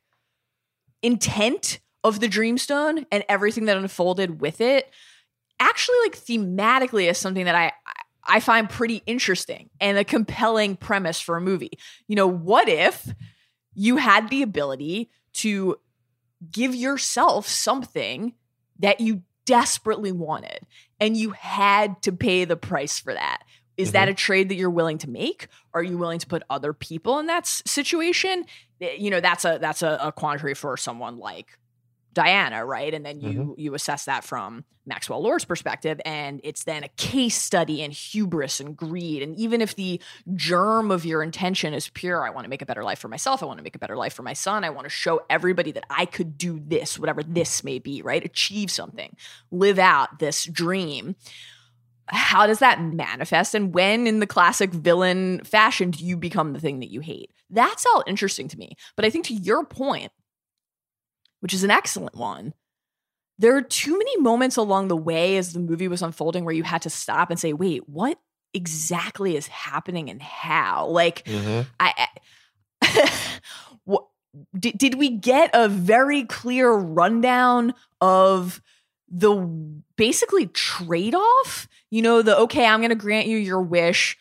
intent 1.03 1.79
of 2.03 2.19
the 2.19 2.27
dreamstone 2.27 3.05
and 3.11 3.25
everything 3.27 3.65
that 3.65 3.77
unfolded 3.77 4.39
with 4.39 4.61
it 4.61 4.89
actually 5.59 5.97
like 6.03 6.17
thematically 6.17 7.09
is 7.09 7.17
something 7.17 7.45
that 7.45 7.55
I 7.55 7.73
I 8.29 8.39
find 8.41 8.69
pretty 8.69 9.03
interesting 9.05 9.69
and 9.79 9.97
a 9.97 10.03
compelling 10.03 10.75
premise 10.75 11.19
for 11.19 11.37
a 11.37 11.41
movie. 11.41 11.71
You 12.07 12.17
know, 12.17 12.27
what 12.27 12.67
if 12.67 13.13
you 13.73 13.97
had 13.97 14.29
the 14.29 14.41
ability 14.41 15.09
to 15.35 15.77
give 16.51 16.75
yourself 16.75 17.47
something 17.47 18.33
that 18.79 18.99
you 18.99 19.21
desperately 19.45 20.11
wanted 20.11 20.59
and 20.99 21.15
you 21.15 21.29
had 21.31 22.01
to 22.01 22.11
pay 22.11 22.43
the 22.43 22.57
price 22.57 22.99
for 22.99 23.13
that? 23.13 23.43
Is 23.77 23.91
that 23.93 24.09
a 24.09 24.13
trade 24.13 24.49
that 24.49 24.55
you're 24.55 24.69
willing 24.69 24.97
to 24.99 25.09
make? 25.09 25.47
Are 25.73 25.83
you 25.83 25.97
willing 25.97 26.19
to 26.19 26.27
put 26.27 26.43
other 26.49 26.73
people 26.73 27.19
in 27.19 27.27
that 27.27 27.43
s- 27.43 27.61
situation? 27.65 28.45
You 28.79 29.09
know, 29.09 29.19
that's 29.21 29.45
a 29.45 29.57
that's 29.61 29.81
a, 29.81 29.97
a 30.01 30.11
quandary 30.11 30.53
for 30.55 30.75
someone 30.77 31.17
like 31.17 31.57
Diana, 32.13 32.65
right? 32.65 32.93
And 32.93 33.05
then 33.05 33.21
you 33.21 33.39
Mm-hmm. 33.39 33.51
you 33.57 33.73
assess 33.75 34.05
that 34.05 34.23
from 34.23 34.65
Maxwell 34.87 35.21
Lord's 35.21 35.45
perspective, 35.45 35.99
and 36.05 36.39
it's 36.43 36.63
then 36.63 36.83
a 36.83 36.87
case 36.95 37.35
study 37.35 37.81
in 37.83 37.91
hubris 37.91 38.59
and 38.59 38.75
greed. 38.75 39.21
And 39.21 39.35
even 39.37 39.61
if 39.61 39.75
the 39.75 40.01
germ 40.35 40.89
of 40.91 41.05
your 41.05 41.21
intention 41.21 41.73
is 41.73 41.89
pure, 41.89 42.25
I 42.25 42.29
want 42.31 42.45
to 42.45 42.49
make 42.49 42.61
a 42.61 42.65
better 42.65 42.83
life 42.83 42.97
for 42.97 43.09
myself. 43.09 43.43
I 43.43 43.45
want 43.45 43.57
to 43.59 43.63
make 43.63 43.75
a 43.75 43.79
better 43.79 43.97
life 43.97 44.13
for 44.13 44.23
my 44.23 44.33
son. 44.33 44.63
I 44.63 44.69
want 44.69 44.85
to 44.85 44.89
show 44.89 45.21
everybody 45.29 45.71
that 45.73 45.83
I 45.89 46.05
could 46.05 46.37
do 46.37 46.59
this, 46.65 46.97
whatever 46.97 47.21
this 47.21 47.63
may 47.65 47.79
be, 47.79 48.01
right? 48.01 48.23
Achieve 48.23 48.71
something, 48.71 49.15
live 49.51 49.77
out 49.77 50.19
this 50.19 50.45
dream. 50.45 51.15
How 52.09 52.47
does 52.47 52.59
that 52.59 52.81
manifest? 52.81 53.53
And 53.53 53.73
when, 53.73 54.07
in 54.07 54.19
the 54.19 54.27
classic 54.27 54.71
villain 54.71 55.41
fashion, 55.43 55.91
do 55.91 56.03
you 56.03 56.15
become 56.17 56.53
the 56.53 56.59
thing 56.59 56.79
that 56.79 56.89
you 56.91 57.01
hate? 57.01 57.31
That's 57.49 57.85
all 57.85 58.03
interesting 58.07 58.47
to 58.49 58.57
me. 58.57 58.75
But 58.95 59.05
I 59.05 59.09
think 59.09 59.25
to 59.25 59.33
your 59.33 59.65
point, 59.65 60.11
which 61.39 61.53
is 61.53 61.63
an 61.63 61.71
excellent 61.71 62.15
one. 62.15 62.53
There 63.39 63.55
are 63.55 63.61
too 63.61 63.95
many 63.95 64.19
moments 64.19 64.57
along 64.57 64.87
the 64.87 64.97
way 64.97 65.37
as 65.37 65.53
the 65.53 65.59
movie 65.59 65.87
was 65.87 66.01
unfolding 66.01 66.43
where 66.43 66.55
you 66.55 66.63
had 66.63 66.81
to 66.81 66.89
stop 66.89 67.29
and 67.29 67.39
say, 67.39 67.53
wait, 67.53 67.87
what 67.87 68.17
exactly 68.53 69.35
is 69.35 69.45
happening 69.47 70.09
and 70.09 70.21
how? 70.21 70.87
Like, 70.87 71.23
Mhm. 71.25 71.67
I, 71.79 72.07
I 72.81 73.09
what, 73.83 74.07
did, 74.57 74.77
did 74.77 74.95
we 74.95 75.09
get 75.11 75.51
a 75.53 75.69
very 75.69 76.23
clear 76.23 76.71
rundown 76.71 77.75
of 78.01 78.61
the 79.09 79.35
basically 79.95 80.47
trade 80.47 81.13
off? 81.15 81.67
You 81.89 82.01
know, 82.01 82.21
the 82.21 82.37
okay, 82.37 82.65
I'm 82.65 82.79
going 82.79 82.89
to 82.89 82.95
grant 82.95 83.27
you 83.27 83.37
your 83.37 83.61
wish. 83.61 84.17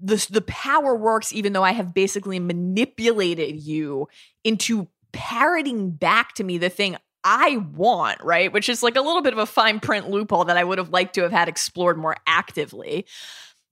The, 0.00 0.26
the 0.30 0.40
power 0.42 0.96
works 0.96 1.32
even 1.32 1.52
though 1.52 1.62
I 1.62 1.72
have 1.72 1.94
basically 1.94 2.40
manipulated 2.40 3.60
you 3.60 4.08
into 4.42 4.88
parroting 5.12 5.90
back 5.90 6.34
to 6.34 6.44
me 6.44 6.58
the 6.58 6.68
thing 6.68 6.96
I 7.22 7.56
want, 7.56 8.20
right? 8.22 8.52
Which 8.52 8.68
is 8.68 8.82
like 8.82 8.96
a 8.96 9.00
little 9.00 9.22
bit 9.22 9.32
of 9.32 9.38
a 9.38 9.46
fine 9.46 9.78
print 9.78 10.10
loophole 10.10 10.44
that 10.46 10.56
I 10.56 10.64
would 10.64 10.78
have 10.78 10.90
liked 10.90 11.14
to 11.14 11.22
have 11.22 11.30
had 11.30 11.48
explored 11.48 11.98
more 11.98 12.16
actively. 12.26 13.06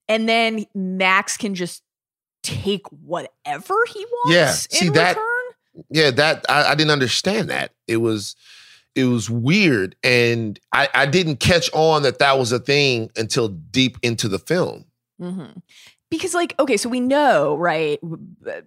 And 0.09 0.29
then 0.29 0.67
Max 0.75 1.37
can 1.37 1.57
just 1.57 1.83
take 2.45 2.87
whatever 2.89 3.75
he 3.93 4.05
wants. 4.05 4.33
Yeah, 4.33 4.51
see 4.53 4.87
in 4.87 4.93
that- 4.93 5.17
return? 5.17 5.27
yeah 5.89 6.11
that 6.11 6.45
I, 6.49 6.73
I 6.73 6.75
didn't 6.75 6.91
understand 6.91 7.49
that 7.49 7.73
it 7.87 7.99
was 7.99 8.35
it 8.95 9.05
was 9.05 9.31
weird 9.31 9.95
and 10.03 10.59
I, 10.73 10.89
I 10.95 11.07
didn't 11.07 11.37
catch 11.37 11.71
on 11.73 12.03
that 12.03 12.19
that 12.19 12.39
was 12.39 12.51
a 12.53 12.59
thing 12.59 13.11
until 13.17 13.49
deep 13.49 13.99
into 14.03 14.29
the 14.29 14.39
film 14.39 14.85
Mm-hmm. 15.21 15.59
Because, 16.11 16.35
like, 16.35 16.55
okay, 16.59 16.77
so 16.77 16.89
we 16.89 16.99
know, 16.99 17.55
right? 17.57 18.01
uh, 18.49 18.63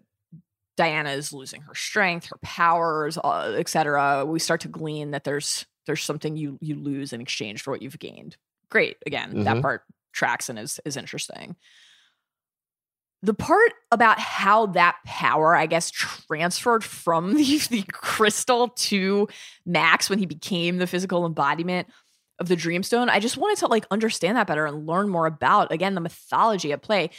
Diana 0.77 1.09
is 1.09 1.33
losing 1.33 1.61
her 1.61 1.75
strength, 1.75 2.27
her 2.27 2.37
powers, 2.41 3.17
uh, 3.17 3.55
etc. 3.57 4.23
We 4.25 4.39
start 4.39 4.61
to 4.61 4.67
glean 4.67 5.11
that 5.11 5.23
there's 5.23 5.65
there's 5.85 6.03
something 6.03 6.37
you 6.37 6.57
you 6.61 6.75
lose 6.75 7.11
in 7.11 7.21
exchange 7.21 7.61
for 7.61 7.71
what 7.71 7.81
you've 7.81 7.99
gained. 7.99 8.37
Great, 8.69 8.97
again, 9.05 9.43
that 9.43 9.57
Mhm. 9.57 9.61
part 9.61 9.83
tracks 10.13 10.47
and 10.47 10.57
is 10.57 10.79
is 10.85 10.95
interesting. 10.95 11.55
The 13.23 13.33
part 13.33 13.71
about 13.89 14.19
how 14.19 14.65
that 14.67 14.97
power, 15.05 15.55
I 15.55 15.65
guess, 15.65 15.89
transferred 15.89 16.83
from 16.83 17.33
the, 17.37 17.57
the 17.69 17.83
crystal 17.91 18.67
to 18.67 19.29
Max 19.65 20.09
when 20.09 20.19
he 20.19 20.25
became 20.25 20.77
the 20.77 20.87
physical 20.87 21.25
embodiment 21.25 21.87
of 22.39 22.49
the 22.49 22.55
Dreamstone. 22.55 23.09
I 23.09 23.21
just 23.21 23.37
wanted 23.37 23.59
to 23.59 23.67
like 23.67 23.85
understand 23.89 24.37
that 24.37 24.47
better 24.47 24.65
and 24.65 24.85
learn 24.85 25.07
more 25.07 25.25
about 25.25 25.71
again 25.71 25.95
the 25.95 26.01
mythology 26.01 26.73
at 26.73 26.81
play. 26.81 27.09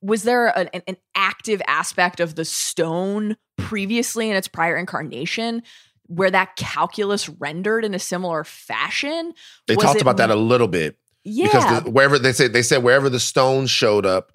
Was 0.00 0.22
there 0.22 0.56
an, 0.56 0.68
an, 0.86 0.96
active 1.14 1.60
aspect 1.66 2.20
of 2.20 2.34
the 2.34 2.44
stone 2.46 3.36
previously 3.58 4.30
in 4.30 4.36
its 4.36 4.48
prior 4.48 4.76
incarnation 4.76 5.62
where 6.06 6.30
that 6.30 6.56
calculus 6.56 7.28
rendered 7.28 7.84
in 7.84 7.92
a 7.92 7.98
similar 7.98 8.44
fashion? 8.44 9.34
they 9.66 9.74
Was 9.74 9.84
talked 9.84 10.00
about 10.00 10.16
that 10.18 10.30
a 10.30 10.36
little 10.36 10.68
bit 10.68 10.96
Yeah, 11.24 11.46
because 11.46 11.84
the, 11.84 11.90
wherever 11.90 12.18
they 12.18 12.32
said 12.32 12.52
they 12.52 12.62
said 12.62 12.82
wherever 12.82 13.10
the 13.10 13.20
stone 13.20 13.66
showed 13.66 14.06
up 14.06 14.32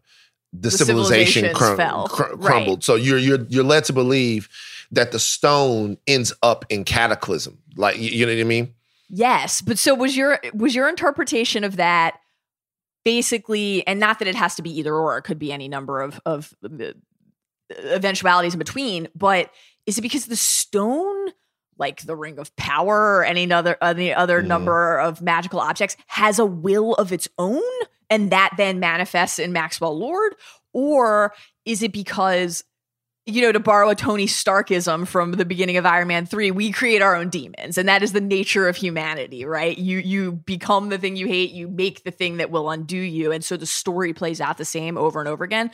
the, 0.61 0.69
The 0.69 0.71
civilization 0.71 1.53
crum- 1.53 1.77
fell. 1.77 2.07
cr- 2.07 2.23
Right. 2.33 2.39
crumbled 2.41 2.83
so 2.83 2.95
you're 2.95 3.17
you're 3.17 3.43
you're 3.49 3.63
led 3.63 3.83
to 3.85 3.93
believe 3.93 4.49
that 4.91 5.11
the 5.11 5.19
stone 5.19 5.97
ends 6.07 6.31
up 6.43 6.65
in 6.69 6.83
cataclysm 6.83 7.57
like 7.75 7.97
you, 7.97 8.09
you 8.09 8.25
know 8.25 8.33
what 8.33 8.39
i 8.41 8.43
mean 8.43 8.73
Yes, 9.07 9.61
but 9.61 9.77
so 9.77 9.93
was 9.93 10.17
your 10.17 10.39
was 10.55 10.73
your 10.73 10.89
interpretation 10.89 11.63
of 11.63 11.75
that 11.75 12.17
basically, 13.03 13.85
and 13.85 13.99
not 13.99 14.17
that 14.17 14.27
it 14.27 14.33
has 14.35 14.55
to 14.55 14.63
be 14.63 14.71
either 14.79 14.95
or; 14.95 15.17
it 15.17 15.21
could 15.21 15.37
be 15.37 15.51
any 15.53 15.67
number 15.67 16.01
of 16.01 16.19
of 16.25 16.55
uh, 16.63 16.93
eventualities 17.85 18.53
in 18.53 18.59
between. 18.59 19.07
But 19.15 19.51
is 19.85 19.97
it 19.97 20.01
because 20.01 20.25
the 20.25 20.35
stone, 20.35 21.29
like 21.77 22.01
the 22.01 22.15
Ring 22.15 22.39
of 22.39 22.55
Power 22.55 23.17
or 23.17 23.23
any 23.25 23.51
other 23.51 23.77
any 23.81 24.13
other 24.13 24.41
Mhm. 24.41 24.47
number 24.47 24.99
of 24.99 25.21
magical 25.21 25.59
objects, 25.59 25.95
has 26.07 26.39
a 26.39 26.45
will 26.45 26.93
of 26.95 27.11
its 27.11 27.27
own, 27.37 27.61
and 28.09 28.31
that 28.31 28.51
then 28.57 28.79
manifests 28.79 29.39
in 29.39 29.53
Maxwell 29.53 29.97
Lord, 29.97 30.35
or 30.73 31.33
is 31.65 31.83
it 31.83 31.91
because 31.91 32.63
you 33.27 33.41
know, 33.41 33.51
to 33.51 33.59
borrow 33.59 33.89
a 33.89 33.95
Tony 33.95 34.27
Starkism 34.27 35.07
from 35.07 35.31
the 35.31 35.45
beginning 35.45 35.77
of 35.77 35.85
Iron 35.85 36.09
Man 36.09 36.27
3, 36.27 36.51
we 36.51 36.71
create 36.71 37.01
our 37.01 37.15
own 37.15 37.29
demons. 37.29 37.77
And 37.77 37.89
that 37.89 38.03
is 38.03 38.11
the 38.13 38.21
nature 38.21 38.67
of 38.67 38.75
humanity, 38.75 39.45
right? 39.45 39.75
You 39.75 39.97
you 39.97 40.33
become 40.33 40.89
the 40.89 40.99
thing 40.99 41.15
you 41.15 41.25
hate, 41.25 41.51
you 41.51 41.67
make 41.67 42.03
the 42.03 42.11
thing 42.11 42.37
that 42.37 42.51
will 42.51 42.69
undo 42.69 42.97
you. 42.97 43.31
And 43.31 43.43
so 43.43 43.57
the 43.57 43.65
story 43.65 44.13
plays 44.13 44.39
out 44.39 44.57
the 44.57 44.65
same 44.65 44.95
over 44.97 45.19
and 45.19 45.27
over 45.27 45.43
again. 45.43 45.71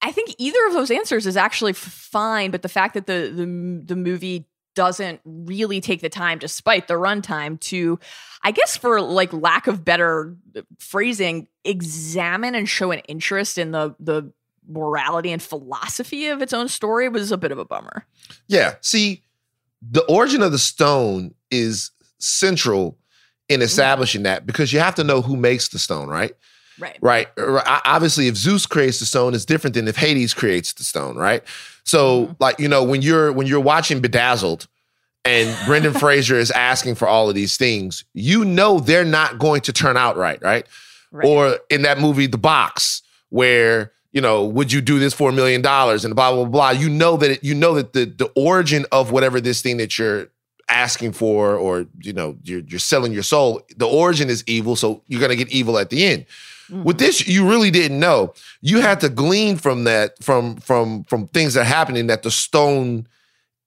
I 0.00 0.12
think 0.12 0.34
either 0.38 0.64
of 0.68 0.74
those 0.74 0.92
answers 0.92 1.26
is 1.26 1.36
actually 1.36 1.72
fine, 1.72 2.52
but 2.52 2.62
the 2.62 2.68
fact 2.68 2.94
that 2.94 3.06
the 3.06 3.32
the, 3.34 3.84
the 3.94 3.96
movie 3.96 4.46
doesn't 4.74 5.20
really 5.24 5.80
take 5.80 6.00
the 6.00 6.08
time 6.08 6.38
despite 6.38 6.88
the 6.88 6.94
runtime 6.94 7.58
to 7.60 7.98
i 8.42 8.50
guess 8.50 8.76
for 8.76 9.00
like 9.00 9.32
lack 9.32 9.66
of 9.66 9.84
better 9.84 10.36
uh, 10.56 10.62
phrasing 10.78 11.46
examine 11.64 12.54
and 12.54 12.68
show 12.68 12.90
an 12.90 12.98
interest 13.00 13.58
in 13.58 13.70
the 13.70 13.94
the 13.98 14.32
morality 14.68 15.32
and 15.32 15.42
philosophy 15.42 16.28
of 16.28 16.42
its 16.42 16.52
own 16.52 16.68
story 16.68 17.08
was 17.08 17.32
a 17.32 17.38
bit 17.38 17.52
of 17.52 17.58
a 17.58 17.64
bummer. 17.64 18.06
Yeah. 18.48 18.74
See, 18.80 19.22
the 19.82 20.04
origin 20.04 20.42
of 20.42 20.52
the 20.52 20.58
stone 20.58 21.34
is 21.50 21.90
central 22.18 22.98
in 23.48 23.56
mm-hmm. 23.56 23.64
establishing 23.64 24.22
that 24.22 24.46
because 24.46 24.72
you 24.72 24.78
have 24.80 24.94
to 24.96 25.04
know 25.04 25.20
who 25.20 25.36
makes 25.36 25.68
the 25.68 25.78
stone, 25.78 26.08
right? 26.08 26.32
Right. 26.78 26.98
Right. 27.00 27.28
Obviously, 27.84 28.26
if 28.28 28.36
Zeus 28.36 28.66
creates 28.66 28.98
the 28.98 29.06
stone, 29.06 29.34
it's 29.34 29.44
different 29.44 29.74
than 29.74 29.86
if 29.88 29.96
Hades 29.96 30.34
creates 30.34 30.72
the 30.72 30.84
stone, 30.84 31.16
right? 31.16 31.42
So, 31.84 32.26
Mhm. 32.26 32.36
like 32.40 32.58
you 32.58 32.68
know, 32.68 32.82
when 32.82 33.02
you're 33.02 33.32
when 33.32 33.46
you're 33.46 33.60
watching 33.60 34.00
Bedazzled, 34.00 34.66
and 35.24 35.56
Brendan 35.66 35.94
Fraser 36.04 36.36
is 36.38 36.50
asking 36.50 36.96
for 36.96 37.06
all 37.08 37.28
of 37.28 37.34
these 37.34 37.56
things, 37.56 38.04
you 38.12 38.44
know 38.44 38.80
they're 38.80 39.04
not 39.04 39.38
going 39.38 39.60
to 39.62 39.72
turn 39.72 39.96
out 39.96 40.16
right, 40.16 40.42
right? 40.42 40.66
Right. 41.12 41.26
Or 41.28 41.58
in 41.70 41.82
that 41.82 42.00
movie, 42.00 42.26
The 42.26 42.38
Box, 42.38 43.02
where 43.30 43.92
you 44.12 44.20
know, 44.20 44.44
would 44.44 44.70
you 44.72 44.80
do 44.80 45.00
this 45.00 45.12
for 45.12 45.30
a 45.30 45.32
million 45.32 45.60
dollars 45.60 46.04
and 46.04 46.14
blah 46.14 46.32
blah 46.32 46.44
blah. 46.44 46.70
You 46.70 46.88
know 46.88 47.16
that 47.16 47.30
it, 47.32 47.44
you 47.44 47.54
know 47.54 47.74
that 47.74 47.92
the 47.94 48.04
the 48.04 48.30
origin 48.36 48.86
of 48.92 49.10
whatever 49.10 49.40
this 49.40 49.60
thing 49.60 49.76
that 49.78 49.98
you're 49.98 50.28
asking 50.68 51.12
for, 51.12 51.56
or 51.56 51.86
you 52.00 52.12
know, 52.12 52.36
you're 52.44 52.60
you're 52.68 52.78
selling 52.78 53.12
your 53.12 53.24
soul. 53.24 53.60
The 53.76 53.86
origin 53.88 54.30
is 54.30 54.44
evil, 54.46 54.76
so 54.76 55.02
you're 55.08 55.20
gonna 55.20 55.34
get 55.36 55.48
evil 55.50 55.78
at 55.78 55.90
the 55.90 56.04
end. 56.04 56.26
With 56.70 56.98
this, 56.98 57.26
you 57.26 57.48
really 57.48 57.70
didn't 57.70 58.00
know. 58.00 58.34
You 58.60 58.80
had 58.80 59.00
to 59.00 59.08
glean 59.08 59.56
from 59.56 59.84
that, 59.84 60.22
from 60.22 60.56
from 60.56 61.04
from 61.04 61.28
things 61.28 61.54
that 61.54 61.62
are 61.62 61.64
happening, 61.64 62.06
that 62.08 62.22
the 62.22 62.30
stone 62.30 63.06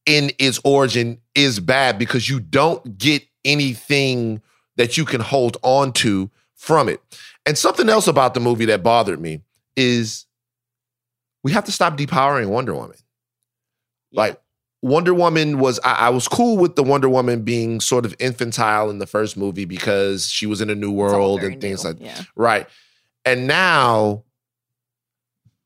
in 0.05 0.31
its 0.39 0.59
origin 0.63 1.19
is 1.35 1.59
bad 1.59 1.99
because 1.99 2.29
you 2.29 2.39
don't 2.39 2.97
get 2.97 3.23
anything 3.45 4.41
that 4.77 4.97
you 4.97 5.05
can 5.05 5.21
hold 5.21 5.57
on 5.63 5.91
to 5.91 6.29
from 6.55 6.89
it. 6.89 7.01
And 7.45 7.57
something 7.57 7.89
else 7.89 8.07
about 8.07 8.33
the 8.33 8.39
movie 8.39 8.65
that 8.65 8.83
bothered 8.83 9.19
me 9.19 9.41
is 9.75 10.25
we 11.43 11.51
have 11.51 11.65
to 11.65 11.71
stop 11.71 11.97
depowering 11.97 12.47
Wonder 12.47 12.73
Woman. 12.73 12.97
Like 14.11 14.39
Wonder 14.81 15.13
Woman 15.13 15.59
was, 15.59 15.79
I, 15.83 15.93
I 15.93 16.09
was 16.09 16.27
cool 16.27 16.57
with 16.57 16.75
the 16.75 16.83
Wonder 16.83 17.09
Woman 17.09 17.43
being 17.43 17.79
sort 17.79 18.05
of 18.05 18.15
infantile 18.19 18.89
in 18.89 18.99
the 18.99 19.07
first 19.07 19.37
movie 19.37 19.65
because 19.65 20.29
she 20.29 20.45
was 20.45 20.61
in 20.61 20.69
a 20.69 20.75
new 20.75 20.91
world 20.91 21.43
and 21.43 21.59
things 21.59 21.83
new. 21.83 21.91
like 21.91 21.99
yeah. 21.99 22.23
Right. 22.35 22.67
And 23.27 23.45
now 23.45 24.23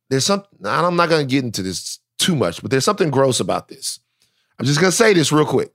there's 0.09 0.25
some 0.25 0.43
I'm 0.63 0.95
not 0.95 1.09
going 1.09 1.27
to 1.27 1.31
get 1.31 1.43
into 1.43 1.61
this 1.61 1.99
too 2.17 2.35
much, 2.35 2.59
but 2.59 2.71
there's 2.71 2.83
something 2.83 3.11
gross 3.11 3.39
about 3.39 3.67
this. 3.67 3.99
I'm 4.57 4.65
just 4.65 4.79
going 4.79 4.89
to 4.89 4.97
say 4.97 5.13
this 5.13 5.31
real 5.31 5.45
quick. 5.45 5.71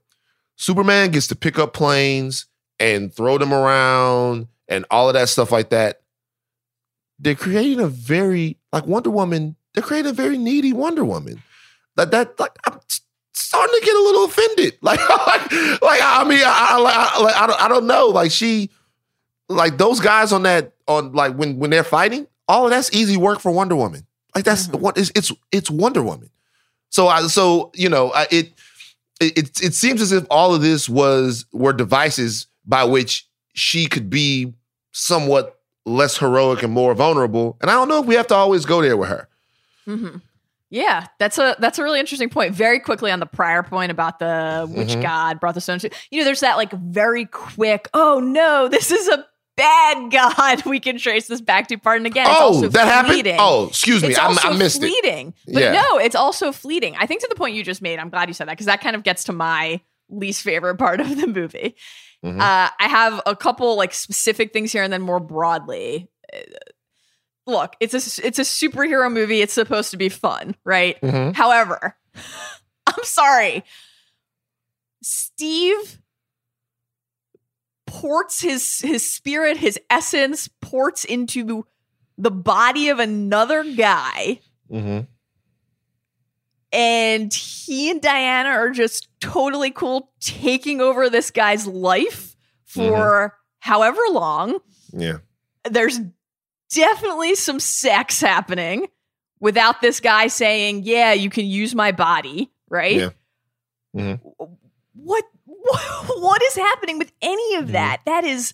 Superman 0.57 1.11
gets 1.11 1.27
to 1.27 1.35
pick 1.35 1.57
up 1.57 1.73
planes 1.73 2.47
and 2.77 3.13
throw 3.13 3.37
them 3.37 3.53
around 3.53 4.47
and 4.67 4.85
all 4.91 5.07
of 5.07 5.13
that 5.13 5.29
stuff 5.29 5.49
like 5.49 5.69
that. 5.69 6.01
They're 7.19 7.35
creating 7.35 7.79
a 7.79 7.87
very 7.87 8.57
like 8.73 8.85
Wonder 8.85 9.09
Woman, 9.09 9.55
they're 9.73 9.81
creating 9.81 10.09
a 10.09 10.13
very 10.13 10.37
needy 10.37 10.73
Wonder 10.73 11.05
Woman. 11.05 11.41
That 11.95 12.11
that 12.11 12.37
like 12.37 12.51
I'm 12.65 12.79
starting 13.33 13.79
to 13.79 13.85
get 13.85 13.95
a 13.95 14.01
little 14.01 14.25
offended. 14.25 14.77
Like 14.81 14.99
like, 15.09 15.51
like 15.81 16.01
I 16.03 16.25
mean 16.27 16.41
I, 16.43 17.13
I, 17.15 17.45
I, 17.45 17.65
I 17.65 17.67
don't 17.69 17.87
know. 17.87 18.07
Like 18.07 18.31
she 18.31 18.71
like 19.47 19.77
those 19.77 20.01
guys 20.01 20.33
on 20.33 20.43
that 20.43 20.73
on 20.87 21.11
like 21.13 21.35
when 21.35 21.57
when 21.59 21.69
they're 21.69 21.83
fighting, 21.83 22.27
all 22.47 22.65
of 22.65 22.71
that's 22.71 22.91
easy 22.93 23.17
work 23.17 23.39
for 23.39 23.51
Wonder 23.51 23.75
Woman. 23.75 24.05
Like 24.35 24.43
that's 24.45 24.67
Mhm. 24.67 24.79
what 24.79 24.97
it's 24.97 25.11
it's 25.15 25.31
it's 25.51 25.69
Wonder 25.69 26.01
Woman. 26.03 26.29
So 26.89 27.07
I 27.07 27.27
so 27.27 27.71
you 27.75 27.89
know 27.89 28.11
I, 28.13 28.27
it 28.31 28.53
it, 29.19 29.61
it 29.61 29.73
seems 29.73 30.01
as 30.01 30.11
if 30.11 30.25
all 30.29 30.53
of 30.53 30.61
this 30.61 30.87
was 30.87 31.45
were 31.51 31.73
devices 31.73 32.47
by 32.65 32.83
which 32.83 33.27
she 33.53 33.87
could 33.87 34.09
be 34.09 34.53
somewhat 34.91 35.59
less 35.85 36.17
heroic 36.17 36.61
and 36.63 36.71
more 36.71 36.93
vulnerable. 36.93 37.57
And 37.61 37.71
I 37.71 37.73
don't 37.73 37.87
know 37.87 37.99
if 38.01 38.05
we 38.05 38.15
have 38.15 38.27
to 38.27 38.35
always 38.35 38.65
go 38.65 38.81
there 38.81 38.95
with 38.97 39.09
her. 39.09 39.27
Mm-hmm. 39.87 40.17
Yeah, 40.69 41.07
that's 41.17 41.37
a 41.37 41.55
that's 41.59 41.79
a 41.79 41.83
really 41.83 41.99
interesting 41.99 42.29
point. 42.29 42.53
Very 42.53 42.79
quickly 42.79 43.09
on 43.09 43.19
the 43.19 43.25
prior 43.25 43.63
point 43.63 43.89
about 43.89 44.19
the 44.19 44.67
witch 44.69 44.89
Mhm. 44.89 45.01
god 45.01 45.39
brought 45.39 45.55
the 45.55 45.61
stone 45.61 45.79
to 45.79 45.89
you 46.11 46.19
know, 46.19 46.25
there's 46.25 46.41
that 46.41 46.57
like 46.57 46.71
very 46.73 47.25
quick, 47.25 47.87
oh 47.93 48.19
no, 48.19 48.67
this 48.67 48.91
is 48.91 49.07
a 49.07 49.25
bad 49.57 50.11
god. 50.11 50.65
We 50.65 50.79
can 50.79 50.97
trace 50.97 51.27
this 51.27 51.41
back 51.41 51.67
to 51.67 51.77
part. 51.77 51.97
And 51.97 52.05
again, 52.07 52.27
it's 52.27 52.35
oh, 52.39 52.43
also 52.45 52.67
that 52.69 52.87
happened. 52.87 53.27
Oh, 53.39 53.67
excuse 53.67 54.01
me, 54.01 54.09
it's 54.09 54.17
I, 54.19 54.27
I 54.49 54.55
missed 54.57 54.81
it. 54.81 55.33
But 55.45 55.61
Yeah. 55.61 55.71
no, 55.73 55.97
it's 55.97 56.15
also 56.15 56.51
fleeting. 56.53 56.95
I 56.97 57.05
think 57.07 57.21
to 57.21 57.27
the 57.27 57.35
point 57.35 57.55
you 57.55 57.63
just 57.63 57.81
made, 57.81 57.99
I'm 57.99 58.09
glad 58.09 58.29
you 58.29 58.33
said 58.33 58.47
that 58.47 58.53
because 58.53 58.67
that 58.67 58.79
kind 58.81 58.95
of 58.95 59.03
gets 59.03 59.25
to 59.25 59.33
my 59.33 59.81
least 60.09 60.43
favorite 60.43 60.75
part 60.79 61.01
of 61.01 61.19
the 61.19 61.27
movie. 61.27 61.75
Mhm. 62.23 62.39
Uh, 62.39 62.69
I 62.79 62.87
have 62.87 63.21
a 63.25 63.35
couple 63.35 63.75
like 63.75 63.93
specific 63.93 64.53
things 64.53 64.71
here, 64.71 64.83
and 64.83 64.93
then 64.93 65.01
more 65.01 65.19
broadly. 65.19 66.09
uh, 66.33 66.37
Look, 67.45 67.75
it's 67.79 67.93
a 67.93 68.27
it's 68.27 68.39
a 68.39 68.41
superhero 68.41 69.09
movie. 69.11 69.41
It's 69.41 69.53
supposed 69.53 69.91
to 69.91 69.97
be 69.97 70.09
fun, 70.09 70.55
right? 70.65 70.99
Mhm. 71.01 71.33
However, 71.33 71.95
I'm 72.87 73.03
sorry, 73.03 73.63
Steve 75.01 75.99
ports 77.87 78.41
his 78.41 78.79
his 78.79 79.11
spirit, 79.11 79.57
his 79.57 79.79
essence, 79.89 80.47
ports 80.61 81.03
into 81.05 81.65
the 82.17 82.29
body 82.31 82.89
of 82.89 82.99
another 82.99 83.63
guy 83.63 84.39
Mhm. 84.71 85.07
and 86.71 87.33
he 87.33 87.89
and 87.89 88.01
Diana 88.01 88.49
are 88.49 88.69
just 88.71 89.07
totally 89.19 89.71
cool 89.71 90.11
taking 90.19 90.81
over 90.81 91.09
this 91.09 91.31
guy's 91.31 91.65
life 91.65 92.35
for 92.65 93.37
however 93.59 94.01
long. 94.11 94.59
Yeah. 94.91 95.17
There's 95.63 95.99
definitely 96.73 97.35
some 97.35 97.59
sex 97.59 98.19
happening 98.19 98.87
without 99.39 99.81
this 99.81 99.99
guy 99.99 100.27
saying, 100.27 100.83
"Yeah, 100.83 101.13
you 101.13 101.29
can 101.29 101.45
use 101.45 101.73
my 101.73 101.91
body," 101.91 102.51
right? 102.69 102.95
Yeah. 102.95 103.09
Mhm. 103.95 104.19
What, 104.93 105.23
what 106.17 106.41
is 106.43 106.55
happening 106.55 106.97
with 106.97 107.11
any 107.21 107.55
of 107.55 107.71
that? 107.71 108.01
That 108.05 108.23
is 108.23 108.53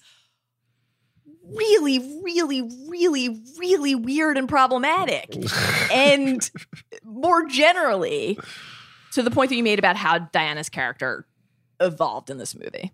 really 1.45 1.99
really 2.23 2.61
really 2.87 3.43
really 3.59 3.95
weird 3.95 4.37
and 4.37 4.47
problematic 4.47 5.35
and 5.91 6.49
more 7.03 7.45
generally, 7.45 8.39
to 9.11 9.21
the 9.21 9.31
point 9.31 9.49
that 9.49 9.55
you 9.55 9.63
made 9.63 9.79
about 9.79 9.95
how 9.95 10.19
Diana's 10.19 10.69
character 10.69 11.27
evolved 11.79 12.29
in 12.29 12.37
this 12.37 12.55
movie. 12.55 12.91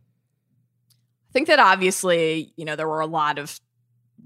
I 0.90 1.32
think 1.32 1.48
that 1.48 1.60
obviously, 1.60 2.54
you 2.56 2.66
know, 2.66 2.76
there 2.76 2.88
were 2.88 3.02
a 3.02 3.08
lot 3.08 3.38
of 3.38 3.60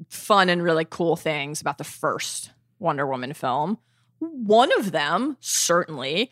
fun 0.10 0.50
and 0.50 0.64
really 0.64 0.86
cool 0.90 1.16
things 1.16 1.62
about 1.62 1.78
the 1.78 1.84
first 1.84 2.52
Wonder 2.80 3.06
Woman 3.06 3.34
film. 3.34 3.78
One 4.20 4.72
of 4.80 4.92
them, 4.92 5.38
certainly, 5.40 6.32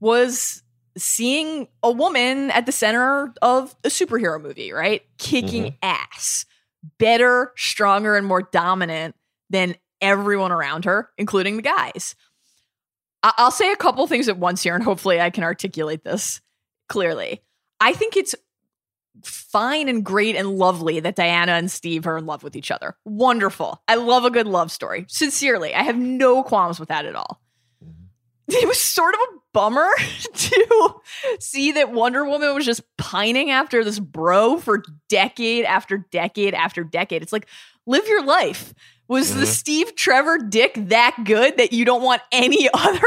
was 0.00 0.62
seeing 0.96 1.68
a 1.82 1.90
woman 1.90 2.50
at 2.50 2.66
the 2.66 2.72
center 2.72 3.32
of 3.42 3.74
a 3.84 3.88
superhero 3.88 4.40
movie, 4.40 4.72
right? 4.72 5.02
Kicking 5.18 5.64
mm-hmm. 5.64 5.76
ass. 5.82 6.46
Better, 6.98 7.52
stronger, 7.56 8.16
and 8.16 8.26
more 8.26 8.42
dominant 8.42 9.14
than 9.50 9.76
everyone 10.00 10.52
around 10.52 10.86
her, 10.86 11.10
including 11.18 11.56
the 11.56 11.62
guys. 11.62 12.14
I- 13.22 13.34
I'll 13.36 13.50
say 13.50 13.70
a 13.70 13.76
couple 13.76 14.06
things 14.06 14.28
at 14.28 14.38
once 14.38 14.62
here, 14.62 14.74
and 14.74 14.84
hopefully 14.84 15.20
I 15.20 15.30
can 15.30 15.44
articulate 15.44 16.04
this 16.04 16.40
clearly. 16.88 17.42
I 17.80 17.92
think 17.92 18.16
it's 18.16 18.34
fine 19.22 19.88
and 19.88 20.04
great 20.04 20.36
and 20.36 20.56
lovely 20.56 21.00
that 21.00 21.16
Diana 21.16 21.52
and 21.52 21.70
Steve 21.70 22.06
are 22.06 22.18
in 22.18 22.26
love 22.26 22.42
with 22.42 22.56
each 22.56 22.70
other. 22.70 22.96
Wonderful. 23.04 23.82
I 23.88 23.96
love 23.96 24.24
a 24.24 24.30
good 24.30 24.46
love 24.46 24.70
story. 24.70 25.04
Sincerely, 25.08 25.74
I 25.74 25.82
have 25.82 25.98
no 25.98 26.42
qualms 26.42 26.80
with 26.80 26.88
that 26.88 27.04
at 27.04 27.14
all. 27.14 27.40
It 28.52 28.66
was 28.68 28.78
sort 28.80 29.14
of 29.14 29.20
a 29.20 29.38
bummer 29.52 29.88
to 30.34 30.94
see 31.40 31.72
that 31.72 31.92
Wonder 31.92 32.24
Woman 32.24 32.54
was 32.54 32.64
just 32.64 32.82
pining 32.96 33.50
after 33.50 33.82
this 33.84 33.98
bro 33.98 34.58
for 34.58 34.82
decade 35.08 35.64
after 35.64 35.98
decade 36.10 36.54
after 36.54 36.84
decade. 36.84 37.22
It's 37.22 37.32
like, 37.32 37.46
live 37.86 38.06
your 38.06 38.24
life. 38.24 38.74
Was 39.08 39.34
the 39.34 39.42
Mhm. 39.44 39.48
Steve 39.48 39.96
Trevor 39.96 40.38
dick 40.38 40.72
that 40.76 41.16
good 41.24 41.58
that 41.58 41.72
you 41.72 41.84
don't 41.84 42.02
want 42.02 42.22
any 42.30 42.68
other? 42.74 43.00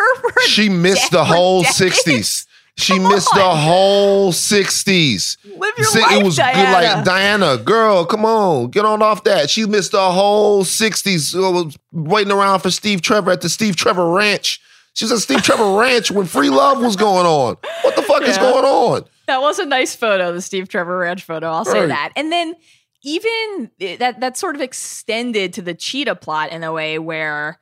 She 0.47 0.67
missed 0.69 1.11
the 1.11 1.23
whole? 1.23 1.63
60s. 1.63 2.45
She 2.75 2.93
Come 2.97 3.09
missed 3.09 3.29
the 3.35 3.49
whole 3.55 4.31
60s. 4.33 5.37
Live 5.45 5.73
your 5.77 5.85
See, 5.87 6.01
life, 6.01 6.11
it 6.19 6.23
was 6.25 6.35
Diana. 6.37 6.57
good 6.57 6.71
like 6.73 7.05
Diana, 7.05 7.57
girl, 7.57 8.03
come 8.03 8.25
on, 8.25 8.69
get 8.69 8.83
on 8.83 9.01
off 9.03 9.23
that. 9.25 9.49
She 9.51 9.65
missed 9.67 9.91
the 9.91 10.11
whole 10.11 10.63
60s 10.63 11.35
was 11.35 11.77
waiting 11.91 12.33
around 12.33 12.61
for 12.61 12.71
Steve 12.71 13.01
Trevor 13.01 13.29
at 13.31 13.41
the 13.41 13.49
Steve 13.49 13.75
Trevor 13.75 14.09
Ranch. 14.09 14.59
She 14.93 15.05
was 15.05 15.11
at 15.11 15.19
Steve 15.19 15.41
Trevor 15.41 15.73
Ranch 15.77 16.11
when 16.11 16.25
free 16.27 16.49
love 16.49 16.81
was 16.81 16.95
going 16.95 17.25
on. 17.25 17.57
What 17.81 17.95
the 17.95 18.03
fuck 18.03 18.23
is 18.23 18.37
going 18.37 18.63
on? 18.65 19.05
That 19.27 19.41
was 19.41 19.57
a 19.59 19.65
nice 19.65 19.95
photo, 19.95 20.31
the 20.33 20.41
Steve 20.41 20.67
Trevor 20.69 20.99
Ranch 20.99 21.23
photo. 21.23 21.49
I'll 21.49 21.65
say 21.65 21.79
Right. 21.81 21.87
that. 21.89 22.11
And 22.15 22.31
then 22.31 22.55
even 23.03 23.71
that 23.79 24.19
that 24.19 24.37
sort 24.37 24.55
of 24.55 24.61
extended 24.61 25.53
to 25.53 25.61
the 25.61 25.73
cheetah 25.73 26.15
plot 26.15 26.51
in 26.51 26.63
a 26.63 26.71
way 26.71 26.99
where, 26.99 27.59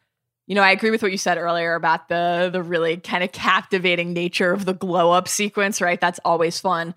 you 0.48 0.56
know, 0.56 0.62
I 0.62 0.72
agree 0.72 0.92
with 0.92 1.02
what 1.02 1.12
you 1.12 1.18
said 1.18 1.38
earlier 1.38 1.76
about 1.76 2.10
the 2.10 2.50
the 2.52 2.62
really 2.62 2.98
kind 2.98 3.24
of 3.24 3.32
captivating 3.32 4.14
nature 4.14 4.52
of 4.52 4.66
the 4.66 4.74
glow 4.74 5.12
up 5.12 5.28
sequence, 5.28 5.82
right? 5.82 6.00
That's 6.02 6.20
always 6.26 6.60
fun. 6.60 6.94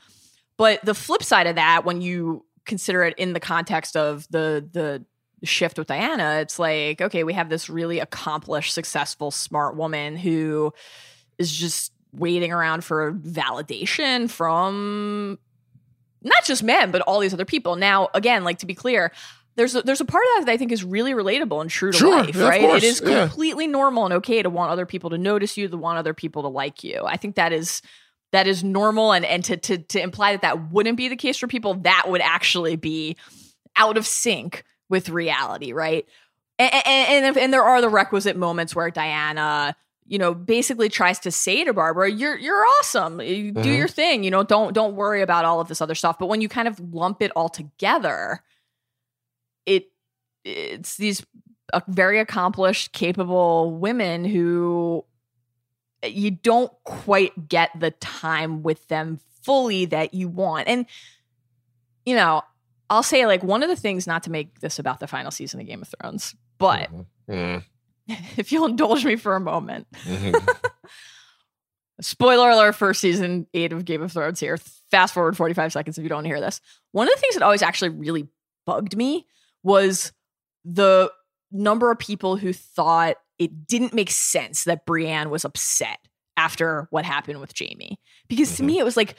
But 0.57 0.85
the 0.85 0.95
flip 0.95 1.23
side 1.23 1.47
of 1.47 1.57
that, 1.57 1.85
when 1.85 2.01
you 2.01 2.45
consider 2.67 3.03
it 3.05 3.15
in 3.19 3.33
the 3.35 3.41
context 3.41 3.97
of 3.97 4.27
the 4.31 4.67
the 4.73 5.05
shift 5.43 5.79
with 5.79 5.89
Diana, 5.89 6.39
it's 6.41 6.59
like, 6.59 7.01
okay, 7.01 7.25
we 7.25 7.33
have 7.33 7.49
this 7.49 7.69
really 7.69 8.01
accomplished, 8.01 8.73
successful, 8.73 9.31
smart 9.31 9.77
woman 9.77 10.17
who 10.17 10.73
is 11.39 11.53
just 11.53 11.93
waiting 12.13 12.53
around 12.53 12.85
for 12.85 13.13
validation 13.13 14.31
from 14.31 15.39
not 16.23 16.45
just 16.45 16.63
men, 16.63 16.91
but 16.91 17.03
all 17.03 17.21
these 17.21 17.35
other 17.35 17.45
people. 17.45 17.77
Now, 17.77 18.09
again, 18.15 18.45
like 18.45 18.59
to 18.59 18.67
be 18.67 18.75
clear, 18.75 19.13
there's 19.57 19.75
a, 19.75 19.83
there's 19.83 20.01
a 20.01 20.05
part 20.05 20.25
of 20.25 20.41
that 20.41 20.47
that 20.47 20.53
I 20.53 20.57
think 20.57 20.73
is 20.73 20.83
really 20.83 21.13
relatable 21.13 21.61
and 21.61 21.71
true 21.71 21.93
to 21.93 21.99
Sure, 21.99 22.23
life, 22.23 22.35
yeah, 22.35 22.49
right? 22.49 22.63
it 22.63 22.83
is 22.83 23.03
yeah. 23.05 23.27
completely 23.27 23.67
normal 23.67 24.05
and 24.05 24.15
okay 24.15 24.43
to 24.43 24.51
want 24.51 24.71
other 24.73 24.87
people 24.87 25.11
to 25.11 25.19
notice 25.19 25.57
you, 25.57 25.69
to 25.69 25.77
want 25.77 25.99
other 25.99 26.15
people 26.15 26.43
to 26.43 26.49
like 26.49 26.83
you. 26.83 27.03
I 27.05 27.17
think 27.17 27.37
that 27.37 27.53
is 27.53 27.83
that 28.33 28.49
is 28.49 28.65
normal, 28.65 29.13
and 29.13 29.25
and 29.25 29.45
to 29.45 29.57
to 29.57 29.79
to 29.79 30.01
imply 30.01 30.33
that 30.33 30.43
that 30.43 30.73
wouldn't 30.73 30.97
be 30.97 31.09
the 31.09 31.17
case 31.17 31.37
for 31.37 31.47
people, 31.47 31.75
that 31.75 32.07
would 32.09 32.21
actually 32.21 32.75
be 32.75 33.17
out 33.77 33.97
of 33.97 34.07
sync 34.07 34.65
with 34.95 35.09
reality, 35.09 35.73
right? 35.73 36.07
And 36.61 36.73
and, 36.73 37.25
and, 37.27 37.37
and 37.37 37.53
there 37.53 37.65
are 37.65 37.81
the 37.81 37.89
requisite 37.89 38.37
moments 38.37 38.77
where 38.77 38.89
Diana, 38.91 39.75
you 40.07 40.19
know, 40.19 40.33
basically 40.35 40.89
tries 40.89 41.19
to 41.21 41.33
say 41.33 41.65
to 41.65 41.73
Barbara, 41.73 42.09
"You're 42.09 42.39
you're 42.39 42.65
awesome. 42.79 43.21
You 43.21 43.51
Do 43.51 43.71
Mhm. 43.71 43.77
your 43.77 43.89
thing. 43.89 44.23
You 44.23 44.31
know, 44.31 44.45
don't 44.45 44.73
don't 44.73 44.95
worry 44.95 45.21
about 45.21 45.45
all 45.45 45.59
of 45.61 45.67
this 45.67 45.81
other 45.81 45.97
stuff." 45.97 46.17
But 46.21 46.27
when 46.29 46.41
you 46.41 46.49
kind 46.49 46.69
of 46.69 46.79
lump 46.95 47.21
it 47.23 47.33
all 47.35 47.49
together, 47.49 48.41
it 49.67 49.91
it's 50.45 50.97
these 50.97 51.27
uh, 51.73 51.81
very 51.89 52.21
accomplished, 52.21 52.93
capable 52.93 53.73
women 53.73 54.25
who 54.25 55.05
you 56.05 56.31
don't 56.31 56.71
quite 56.85 57.49
get 57.49 57.71
the 57.81 57.91
time 57.91 58.63
with 58.63 58.87
them 58.87 59.19
fully 59.43 59.87
that 59.87 60.15
you 60.15 60.29
want. 60.29 60.69
And 60.69 60.87
you 62.07 62.15
know, 62.15 62.43
I'll 62.95 63.03
say 63.03 63.27
like 63.27 63.43
one 63.43 63.63
of 63.63 63.69
the 63.69 63.77
things 63.77 64.07
not 64.07 64.23
to 64.25 64.31
make 64.31 64.61
this 64.61 64.79
about 64.79 65.01
the 65.01 65.07
final 65.07 65.31
season 65.31 65.61
of 65.61 65.67
Game 65.67 65.83
of 65.83 65.89
Thrones, 66.01 66.35
but 66.59 66.91
Mhm. 67.29 67.63
if 68.37 68.53
you'll 68.53 68.67
indulge 68.67 69.05
me 69.05 69.17
for 69.17 69.35
a 69.37 69.41
moment. 69.41 69.87
Mhm. 70.05 70.35
Spoiler 72.01 72.51
alert 72.51 72.73
for 72.75 72.93
season 72.93 73.47
eight 73.55 73.73
of 73.73 73.85
Game 73.85 74.03
of 74.03 74.11
Thrones 74.13 74.41
here. 74.41 74.57
Fast 74.91 75.15
forward 75.15 75.37
45 75.37 75.73
seconds 75.73 75.97
if 75.97 76.03
you 76.03 76.09
don't 76.09 76.17
want 76.19 76.25
to 76.25 76.29
hear 76.29 76.41
this. 76.41 76.61
One 76.91 77.07
of 77.07 77.15
the 77.15 77.21
things 77.21 77.35
that 77.35 77.43
always 77.43 77.63
actually 77.63 77.91
really 77.91 78.27
bugged 78.67 78.97
me 78.97 79.27
was 79.63 80.13
the 80.65 81.11
number 81.53 81.93
of 81.93 81.99
people 82.01 82.37
who 82.37 82.53
thought 82.53 83.17
it 83.39 83.67
didn't 83.69 83.95
make 83.95 84.11
sense 84.11 84.65
that 84.65 84.87
Brienne 84.87 85.31
was 85.31 85.45
upset 85.45 85.99
after 86.37 86.89
what 86.91 87.05
happened 87.05 87.41
with 87.41 87.53
Jaime. 87.57 87.99
Because 88.29 88.57
to 88.57 88.63
Mhm. 88.63 88.67
me, 88.67 88.79
it 88.81 88.85
was 88.85 88.97
like, 88.97 89.15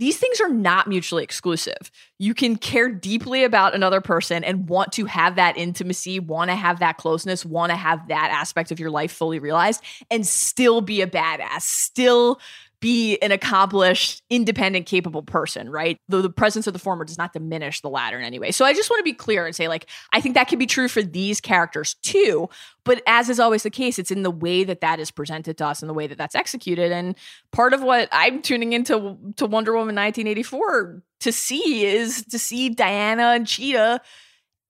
these 0.00 0.16
things 0.16 0.40
are 0.40 0.48
not 0.48 0.88
mutually 0.88 1.22
exclusive. 1.22 1.90
You 2.18 2.32
can 2.32 2.56
care 2.56 2.88
deeply 2.88 3.44
about 3.44 3.74
another 3.74 4.00
person 4.00 4.42
and 4.42 4.66
want 4.66 4.92
to 4.92 5.04
have 5.04 5.36
that 5.36 5.58
intimacy, 5.58 6.18
want 6.18 6.48
to 6.48 6.56
have 6.56 6.78
that 6.78 6.96
closeness, 6.96 7.44
want 7.44 7.68
to 7.68 7.76
have 7.76 8.08
that 8.08 8.30
aspect 8.32 8.72
of 8.72 8.80
your 8.80 8.90
life 8.90 9.12
fully 9.12 9.38
realized, 9.38 9.84
and 10.10 10.26
still 10.26 10.80
be 10.80 11.02
a 11.02 11.06
badass, 11.06 11.60
still 11.60 12.40
be 12.80 13.18
an 13.18 13.30
accomplished, 13.30 14.22
independent, 14.30 14.86
capable 14.86 15.22
person, 15.22 15.68
right? 15.68 15.98
Though 16.08 16.22
the 16.22 16.30
presence 16.30 16.66
of 16.66 16.72
the 16.72 16.78
former 16.78 17.04
does 17.04 17.18
not 17.18 17.32
diminish 17.32 17.80
the 17.80 17.90
latter 17.90 18.18
in 18.18 18.24
any 18.24 18.38
way. 18.38 18.50
So 18.52 18.64
I 18.64 18.72
just 18.72 18.88
want 18.88 19.00
to 19.00 19.04
be 19.04 19.12
clear 19.12 19.44
and 19.46 19.54
say, 19.54 19.68
like, 19.68 19.86
I 20.12 20.20
think 20.20 20.34
that 20.34 20.48
can 20.48 20.58
be 20.58 20.66
true 20.66 20.88
for 20.88 21.02
these 21.02 21.40
characters 21.40 21.94
too. 22.02 22.48
But 22.84 23.02
as 23.06 23.28
is 23.28 23.38
always 23.38 23.62
the 23.62 23.70
case, 23.70 23.98
it's 23.98 24.10
in 24.10 24.22
the 24.22 24.30
way 24.30 24.64
that 24.64 24.80
that 24.80 24.98
is 24.98 25.10
presented 25.10 25.58
to 25.58 25.66
us 25.66 25.82
and 25.82 25.88
the 25.88 25.94
way 25.94 26.06
that 26.06 26.16
that's 26.16 26.34
executed. 26.34 26.90
And 26.90 27.16
part 27.52 27.74
of 27.74 27.82
what 27.82 28.08
I'm 28.12 28.40
tuning 28.40 28.72
into 28.72 29.18
to 29.36 29.46
Wonder 29.46 29.72
Woman 29.72 29.94
1984 29.94 31.02
to 31.20 31.32
see 31.32 31.84
is 31.84 32.24
to 32.26 32.38
see 32.38 32.70
Diana 32.70 33.32
and 33.34 33.46
Cheetah 33.46 34.00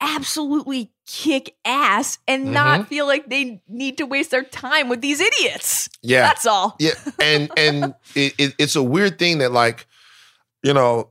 absolutely 0.01 0.91
kick 1.07 1.57
ass 1.65 2.19
and 2.29 2.49
Mhm. 2.49 2.53
not 2.53 2.89
feel 2.89 3.07
like 3.07 3.29
they 3.29 3.61
need 3.69 3.99
to 3.99 4.05
waste 4.07 4.31
their 4.31 4.43
time 4.45 4.89
with 4.89 5.01
these 5.01 5.21
idiots. 5.21 5.89
Yeah. 6.03 6.23
That's 6.23 6.47
all. 6.47 6.77
Yeah, 6.79 6.93
and 7.21 7.51
and 7.57 7.95
it, 8.15 8.35
it, 8.39 8.55
it's 8.59 8.77
a 8.77 8.83
weird 8.83 9.19
thing 9.19 9.39
that 9.39 9.53
like, 9.53 9.87
you 10.63 10.73
know, 10.73 11.11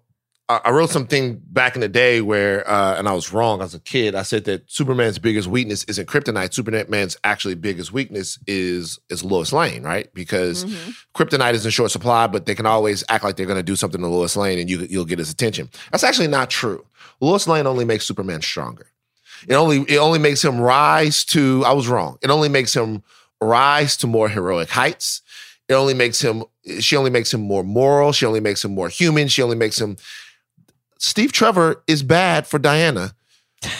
I, 0.49 0.71
wrote 0.71 0.89
something 0.89 1.39
back 1.51 1.75
in 1.75 1.81
the 1.81 1.87
day 1.87 2.21
where, 2.21 2.67
uh, 2.67 2.95
and 2.97 3.07
I 3.07 3.13
was 3.13 3.31
wrong 3.31 3.61
as 3.61 3.75
a 3.75 3.79
kid. 3.79 4.15
I 4.15 4.23
said 4.23 4.45
that 4.45 4.63
Superman's 4.69 5.19
biggest 5.19 5.47
weakness 5.47 5.83
isn't 5.83 6.07
kryptonite. 6.07 6.55
Superman's 6.55 7.17
actually 7.23 7.53
biggest 7.53 7.93
weakness 7.93 8.39
is 8.47 8.97
is 9.09 9.23
Lois 9.23 9.53
Lane, 9.53 9.83
right? 9.83 10.11
Because 10.15 10.65
Mhm. 10.65 10.95
kryptonite 11.13 11.53
is 11.53 11.65
in 11.65 11.71
short 11.71 11.91
supply, 11.91 12.25
but 12.25 12.47
they 12.47 12.55
can 12.55 12.65
always 12.65 13.03
act 13.09 13.23
like 13.23 13.35
they're 13.35 13.45
going 13.45 13.59
to 13.59 13.63
do 13.63 13.75
something 13.75 14.01
to 14.01 14.07
Lois 14.07 14.35
Lane, 14.35 14.57
and 14.57 14.67
you 14.69 14.87
you'll 14.89 15.05
get 15.05 15.19
his 15.19 15.29
attention. 15.29 15.69
That's 15.91 16.03
actually 16.03 16.27
not 16.29 16.49
true. 16.49 16.83
Lois 17.21 17.47
Lane 17.47 17.67
only 17.67 17.85
makes 17.85 18.07
Superman 18.07 18.41
stronger. 18.41 18.87
It 19.47 19.53
only 19.53 19.81
it 19.87 19.97
only 19.99 20.19
makes 20.19 20.43
him 20.43 20.59
rise 20.59 21.23
to. 21.25 21.63
I 21.63 21.73
was 21.73 21.87
wrong. 21.87 22.17
It 22.23 22.31
only 22.31 22.49
makes 22.49 22.75
him 22.75 23.03
rise 23.39 23.95
to 23.97 24.07
more 24.07 24.29
heroic 24.29 24.69
heights. 24.71 25.21
It 25.67 25.75
only 25.75 25.93
makes 25.93 26.19
him. 26.21 26.43
She 26.79 26.95
only 26.97 27.11
makes 27.11 27.31
him 27.31 27.41
more 27.41 27.63
moral. 27.63 28.11
She 28.13 28.25
only 28.25 28.39
makes 28.39 28.65
him 28.65 28.73
more 28.73 28.89
human. 28.89 29.27
She 29.27 29.43
only 29.43 29.55
makes 29.55 29.79
him. 29.79 29.95
Steve 30.99 31.31
Trevor 31.31 31.81
is 31.87 32.03
bad 32.03 32.45
for 32.45 32.59
Diana. 32.59 33.15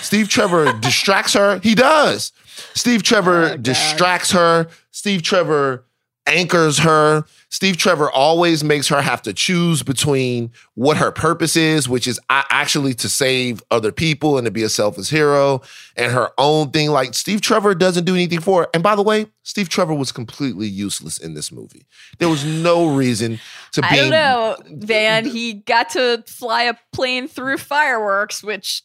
Steve 0.02 0.28
Trevor 0.30 0.74
distracts 0.80 1.34
her. 1.34 1.60
He 1.60 1.76
does. 1.76 2.32
Steve 2.74 3.04
Trevor 3.04 3.52
Oh, 3.54 3.58
distracts 3.58 4.32
her. 4.32 4.68
Steve 4.92 5.22
Trevor 5.22 5.86
anchors 6.30 6.80
her. 6.80 7.26
Steve 7.50 7.78
Trevor 7.78 8.12
always 8.12 8.64
makes 8.64 8.88
her 8.90 9.02
have 9.02 9.24
to 9.24 9.34
choose 9.34 9.82
between 9.82 10.52
what 10.76 10.98
her 10.98 11.12
purpose 11.12 11.56
is, 11.56 11.90
which 11.90 12.08
is 12.08 12.20
actually 12.30 12.94
to 12.94 13.10
save 13.10 13.64
other 13.72 13.92
people 13.92 14.38
and 14.38 14.46
to 14.46 14.52
be 14.52 14.62
a 14.62 14.70
selfless 14.70 15.10
hero, 15.10 15.62
and 15.98 16.12
her 16.12 16.30
own 16.38 16.70
thing. 16.70 16.92
Like 16.92 17.16
Steve 17.16 17.42
Trevor 17.42 17.74
doesn't 17.74 18.06
do 18.06 18.14
anything 18.14 18.40
for 18.40 18.62
her. 18.62 18.70
And 18.74 18.84
by 18.84 18.96
the 18.96 19.02
way, 19.02 19.26
Steve 19.44 19.68
Trevor 19.68 19.96
was 19.96 20.12
completely 20.12 20.68
useless 20.68 21.18
in 21.18 21.34
this 21.34 21.52
movie. 21.52 21.88
There 22.20 22.30
was 22.30 22.46
no 22.46 22.94
reason 22.94 23.40
to 23.72 23.82
be. 23.82 23.88
I 23.88 23.96
don't 23.96 24.12
know, 24.12 24.56
Van. 24.68 25.26
He 25.26 25.54
got 25.54 25.90
to 25.92 26.24
fly 26.28 26.64
a 26.64 26.76
plane 26.94 27.28
through 27.28 27.58
fireworks, 27.58 28.44
which 28.44 28.84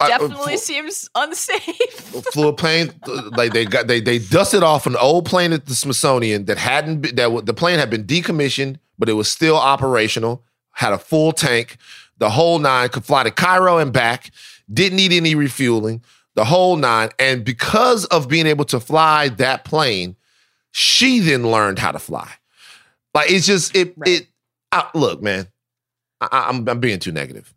Definitely 0.00 0.54
uh, 0.54 0.56
seems 0.56 1.08
unsafe. 1.14 1.76
flew 2.32 2.48
a 2.48 2.52
plane 2.52 2.92
like 3.36 3.52
they 3.52 3.64
got 3.64 3.86
they 3.86 4.00
they 4.00 4.18
dusted 4.18 4.62
off 4.62 4.86
an 4.86 4.96
old 4.96 5.26
plane 5.26 5.52
at 5.52 5.66
the 5.66 5.74
Smithsonian 5.74 6.44
that 6.46 6.58
hadn't 6.58 7.00
been, 7.02 7.14
that 7.16 7.46
the 7.46 7.54
plane 7.54 7.78
had 7.78 7.88
been 7.90 8.04
decommissioned 8.04 8.78
but 8.98 9.08
it 9.08 9.12
was 9.12 9.30
still 9.30 9.56
operational 9.56 10.44
had 10.72 10.92
a 10.92 10.98
full 10.98 11.30
tank 11.32 11.76
the 12.18 12.30
whole 12.30 12.58
nine 12.58 12.88
could 12.88 13.04
fly 13.04 13.22
to 13.22 13.30
Cairo 13.30 13.78
and 13.78 13.92
back 13.92 14.30
didn't 14.72 14.96
need 14.96 15.12
any 15.12 15.34
refueling 15.36 16.02
the 16.34 16.44
whole 16.44 16.76
nine 16.76 17.10
and 17.20 17.44
because 17.44 18.04
of 18.06 18.28
being 18.28 18.46
able 18.46 18.64
to 18.64 18.80
fly 18.80 19.28
that 19.28 19.64
plane 19.64 20.16
she 20.72 21.20
then 21.20 21.42
learned 21.48 21.78
how 21.78 21.92
to 21.92 21.98
fly 22.00 22.28
like 23.14 23.30
it's 23.30 23.46
just 23.46 23.74
it 23.76 23.94
Right. 23.96 24.08
it 24.22 24.26
I, 24.72 24.88
look 24.94 25.22
man 25.22 25.46
I, 26.20 26.28
I- 26.32 26.48
I'm 26.48 26.68
I'm 26.68 26.80
being 26.80 26.98
too 26.98 27.12
negative 27.12 27.54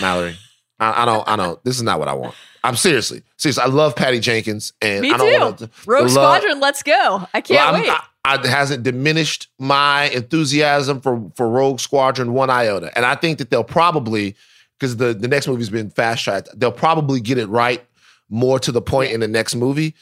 Mallory 0.00 0.36
I, 0.80 1.02
I 1.02 1.04
don't 1.04 1.28
I 1.28 1.36
don't 1.36 1.62
this 1.64 1.76
is 1.76 1.82
not 1.82 1.98
what 1.98 2.08
I 2.08 2.14
want 2.14 2.34
I'm 2.62 2.76
seriously 2.76 3.22
serious. 3.38 3.56
I 3.58 3.66
love 3.66 3.96
Patty 3.96 4.20
Jenkins, 4.20 4.74
and 4.82 5.00
Me 5.00 5.12
I 5.12 5.16
don't 5.16 5.32
too. 5.32 5.40
want 5.40 5.58
to. 5.60 5.70
Rogue 5.86 6.02
love- 6.02 6.10
Squadron, 6.10 6.60
let's 6.60 6.82
go. 6.82 7.26
I 7.32 7.40
can't 7.40 7.72
Well, 7.72 7.80
wait. 7.82 7.88
I, 7.90 8.02
I, 8.22 8.34
it 8.34 8.44
hasn't 8.44 8.82
diminished 8.82 9.48
my 9.58 10.04
enthusiasm 10.10 11.00
for 11.00 11.30
for 11.36 11.48
Rogue 11.48 11.80
Squadron 11.80 12.34
one 12.34 12.50
iota, 12.50 12.90
and 12.96 13.06
I 13.06 13.14
think 13.14 13.38
that 13.38 13.48
they'll 13.50 13.64
probably 13.64 14.36
because 14.78 14.98
the 14.98 15.14
the 15.14 15.26
next 15.26 15.48
movie's 15.48 15.70
been 15.70 15.88
fast 15.90 16.22
tracked. 16.24 16.50
They'll 16.54 16.70
probably 16.70 17.20
get 17.20 17.38
it 17.38 17.46
right 17.46 17.82
more 18.28 18.58
to 18.60 18.70
the 18.72 18.82
point 18.82 19.12
in 19.12 19.20
the 19.20 19.28
next 19.28 19.54
movie. 19.56 19.94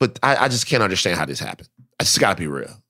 But 0.00 0.18
I, 0.24 0.34
I 0.36 0.48
just 0.48 0.66
can't 0.66 0.82
understand 0.82 1.16
how 1.18 1.24
this 1.26 1.38
happened. 1.38 1.68
I 2.00 2.02
just 2.04 2.18
got 2.18 2.36
to 2.36 2.40
be 2.40 2.48
real. 2.48 2.82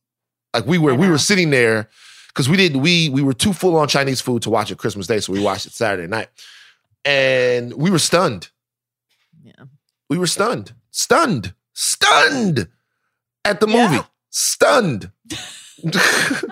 Like 0.54 0.64
we 0.64 0.78
were 0.78 0.94
we 0.94 1.08
were 1.10 1.18
sitting 1.18 1.50
there 1.50 1.90
because 2.28 2.48
we 2.48 2.56
didn't 2.56 2.80
we 2.80 3.10
we 3.10 3.20
were 3.20 3.34
too 3.34 3.52
full 3.52 3.76
on 3.76 3.88
Chinese 3.88 4.22
food 4.22 4.40
to 4.44 4.50
watch 4.50 4.70
it 4.70 4.78
Christmas 4.78 5.06
Day, 5.06 5.20
so 5.20 5.34
we 5.34 5.40
watched 5.40 5.66
it 5.66 5.72
Saturday 5.72 6.08
night, 6.08 6.28
and 7.04 7.72
we 7.74 7.90
were 7.90 7.98
stunned. 7.98 8.50
Yeah. 9.42 9.64
We 10.08 10.18
were 10.18 10.26
stunned, 10.26 10.72
stunned, 10.90 11.54
stunned 11.72 12.68
at 13.44 13.60
the 13.60 13.66
movie, 13.66 13.96
Yeah. 13.96 14.04
stunned. 14.30 15.10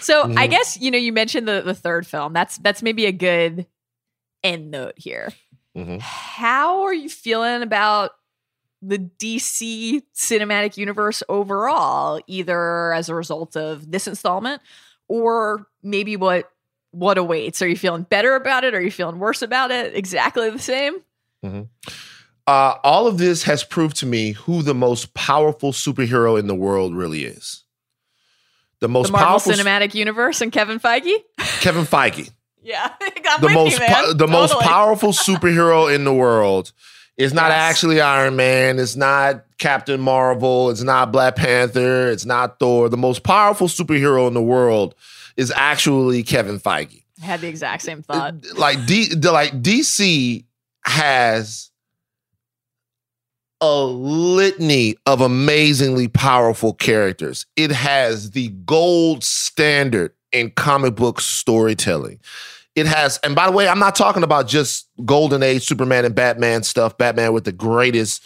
So 0.00 0.22
I 0.22 0.46
Mhm. 0.46 0.50
guess 0.50 0.76
you 0.80 0.90
know 0.92 0.98
you 0.98 1.12
mentioned 1.12 1.48
the 1.48 1.60
the 1.60 1.74
third 1.74 2.06
film. 2.06 2.32
That's 2.32 2.56
that's 2.58 2.82
maybe 2.82 3.06
a 3.06 3.12
good 3.12 3.66
end 4.44 4.70
note 4.70 4.94
here. 4.96 5.32
Mhm. 5.76 6.00
How 6.00 6.82
are 6.82 6.94
you 6.94 7.08
feeling 7.08 7.62
about 7.62 8.12
the 8.80 8.98
DC 8.98 10.02
cinematic 10.14 10.76
universe 10.76 11.22
overall, 11.28 12.20
either 12.28 12.92
as 12.94 13.08
a 13.08 13.14
result 13.14 13.56
of 13.56 13.90
this 13.90 14.06
installment 14.06 14.62
or 15.08 15.66
maybe 15.82 16.16
what 16.16 16.48
what 16.90 17.18
awaits? 17.18 17.60
Are 17.62 17.68
you 17.68 17.76
feeling 17.76 18.02
better 18.02 18.34
about 18.34 18.64
it? 18.64 18.74
Are 18.74 18.80
you 18.80 18.90
feeling 18.90 19.18
worse 19.18 19.42
about 19.42 19.70
it? 19.70 19.94
Exactly 19.94 20.50
the 20.50 20.58
same? 20.58 20.94
Uh, 22.46 22.74
all 22.82 23.06
of 23.06 23.18
this 23.18 23.42
has 23.44 23.62
proved 23.62 23.96
to 23.98 24.06
me 24.06 24.32
who 24.32 24.62
the 24.62 24.74
most 24.74 25.12
powerful 25.14 25.72
superhero 25.72 26.38
in 26.38 26.46
the 26.46 26.54
world 26.54 26.94
really 26.94 27.24
is. 27.24 27.64
The 28.80 28.88
most 28.88 29.08
the 29.08 29.12
Marvel 29.12 29.28
powerful 29.28 29.52
Cinematic 29.52 29.94
Universe 29.94 30.40
and 30.40 30.50
Kevin 30.52 30.78
Feige? 30.80 31.12
Kevin 31.60 31.84
Feige. 31.84 32.30
Yeah. 32.60 32.92
The 33.40 33.48
most 33.48 33.78
you, 33.78 33.86
po- 33.86 34.12
the 34.12 34.26
most 34.26 34.52
powerful 34.60 35.12
superhero 35.12 35.94
in 35.94 36.04
the 36.04 36.12
world 36.12 36.72
is 37.16 37.32
not 37.32 37.48
Yes. 37.50 37.70
actually 37.70 38.00
Iron 38.00 38.36
Man. 38.36 38.78
It's 38.78 38.94
not 38.96 39.44
Captain 39.56 39.98
Marvel. 40.00 40.68
It's 40.68 40.82
not 40.82 41.10
Black 41.10 41.36
Panther. 41.36 42.08
It's 42.10 42.26
not 42.26 42.58
Thor. 42.58 42.90
The 42.90 42.98
most 42.98 43.22
powerful 43.22 43.68
superhero 43.68 44.26
in 44.28 44.34
the 44.34 44.42
world 44.42 44.94
is 45.38 45.52
actually 45.54 46.22
Kevin 46.24 46.58
Feige. 46.60 47.04
I 47.22 47.24
had 47.24 47.40
the 47.40 47.48
exact 47.48 47.82
same 47.82 48.02
thought. 48.02 48.34
Uh, 48.34 48.54
like 48.56 48.84
D, 48.84 49.06
the, 49.14 49.32
like 49.32 49.52
DC 49.62 50.44
has 50.84 51.70
a 53.60 53.82
litany 53.82 54.96
of 55.06 55.20
amazingly 55.20 56.08
powerful 56.08 56.74
characters. 56.74 57.46
It 57.56 57.70
has 57.70 58.32
the 58.32 58.48
gold 58.66 59.24
standard 59.24 60.12
in 60.32 60.50
comic 60.50 60.96
book 60.96 61.20
storytelling. 61.20 62.20
It 62.74 62.86
has, 62.86 63.18
and 63.24 63.34
by 63.34 63.46
the 63.46 63.52
way, 63.52 63.66
I'm 63.66 63.80
not 63.80 63.96
talking 63.96 64.22
about 64.22 64.46
just 64.46 64.88
Golden 65.04 65.42
Age 65.42 65.64
Superman 65.64 66.04
and 66.04 66.14
Batman 66.14 66.62
stuff, 66.62 66.96
Batman 66.96 67.32
with 67.32 67.44
the 67.44 67.52
greatest 67.52 68.22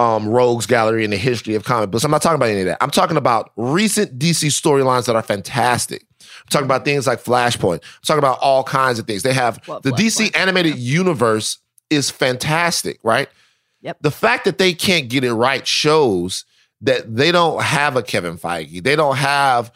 um, 0.00 0.26
rogues 0.26 0.64
gallery 0.64 1.04
in 1.04 1.10
the 1.10 1.18
history 1.18 1.54
of 1.54 1.64
comic 1.64 1.90
books. 1.90 2.04
I'm 2.04 2.10
not 2.10 2.22
talking 2.22 2.36
about 2.36 2.48
any 2.48 2.60
of 2.60 2.66
that. 2.66 2.78
I'm 2.80 2.90
talking 2.90 3.18
about 3.18 3.52
recent 3.56 4.18
DC 4.18 4.46
storylines 4.46 5.04
that 5.06 5.14
are 5.14 5.22
fantastic. 5.22 6.06
I'm 6.20 6.48
talking 6.48 6.64
about 6.64 6.86
things 6.86 7.06
like 7.06 7.22
Flashpoint. 7.22 7.82
I'm 7.84 8.02
talking 8.06 8.18
about 8.18 8.38
all 8.40 8.64
kinds 8.64 8.98
of 8.98 9.06
things. 9.06 9.22
They 9.22 9.34
have 9.34 9.60
Love 9.68 9.82
the 9.82 9.90
DC 9.90 10.34
animated 10.34 10.76
universe 10.76 11.58
is 11.90 12.10
fantastic, 12.10 12.98
right? 13.02 13.28
Yep. 13.82 13.98
The 14.00 14.10
fact 14.10 14.46
that 14.46 14.56
they 14.56 14.72
can't 14.72 15.10
get 15.10 15.22
it 15.22 15.34
right 15.34 15.66
shows 15.66 16.46
that 16.80 17.14
they 17.14 17.30
don't 17.30 17.62
have 17.62 17.94
a 17.94 18.02
Kevin 18.02 18.38
Feige. 18.38 18.82
They 18.82 18.96
don't 18.96 19.16
have 19.16 19.70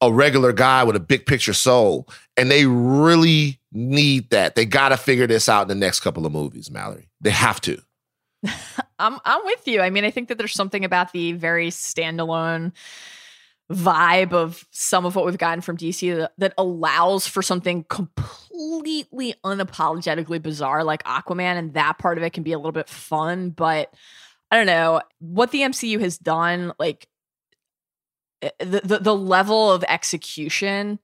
a 0.00 0.12
regular 0.12 0.52
guy 0.52 0.82
with 0.82 0.96
a 0.96 1.00
big 1.00 1.26
picture 1.26 1.52
soul. 1.52 2.08
And 2.36 2.50
they 2.50 2.66
really 2.66 3.60
need 3.70 4.30
that. 4.30 4.56
They 4.56 4.64
got 4.64 4.88
to 4.88 4.96
figure 4.96 5.28
this 5.28 5.48
out 5.48 5.62
in 5.62 5.68
the 5.68 5.74
next 5.76 6.00
couple 6.00 6.26
of 6.26 6.32
movies, 6.32 6.72
Mallory. 6.72 7.08
They 7.20 7.30
have 7.30 7.60
to. 7.62 7.80
I'm 8.98 9.18
I'm 9.24 9.44
with 9.44 9.66
you. 9.66 9.80
I 9.80 9.90
mean, 9.90 10.04
I 10.04 10.10
think 10.10 10.28
that 10.28 10.38
there's 10.38 10.54
something 10.54 10.84
about 10.84 11.12
the 11.12 11.32
very 11.32 11.68
standalone 11.68 12.72
vibe 13.70 14.32
of 14.32 14.66
some 14.72 15.06
of 15.06 15.14
what 15.14 15.24
we've 15.24 15.38
gotten 15.38 15.60
from 15.60 15.76
DC 15.76 16.16
that, 16.16 16.32
that 16.38 16.54
allows 16.58 17.26
for 17.26 17.40
something 17.40 17.84
completely 17.84 19.34
unapologetically 19.44 20.42
bizarre 20.42 20.82
like 20.82 21.04
Aquaman 21.04 21.56
and 21.56 21.74
that 21.74 21.96
part 21.98 22.18
of 22.18 22.24
it 22.24 22.32
can 22.32 22.42
be 22.42 22.52
a 22.52 22.58
little 22.58 22.72
bit 22.72 22.88
fun, 22.88 23.50
but 23.50 23.94
I 24.50 24.56
don't 24.56 24.66
know, 24.66 25.00
what 25.20 25.52
the 25.52 25.60
MCU 25.60 26.00
has 26.00 26.18
done 26.18 26.72
like 26.78 27.06
eh, 28.42 28.50
the 28.58 28.80
the, 28.82 28.98
the 28.98 29.14
level 29.14 29.70
of 29.70 29.84
execution 29.84 30.98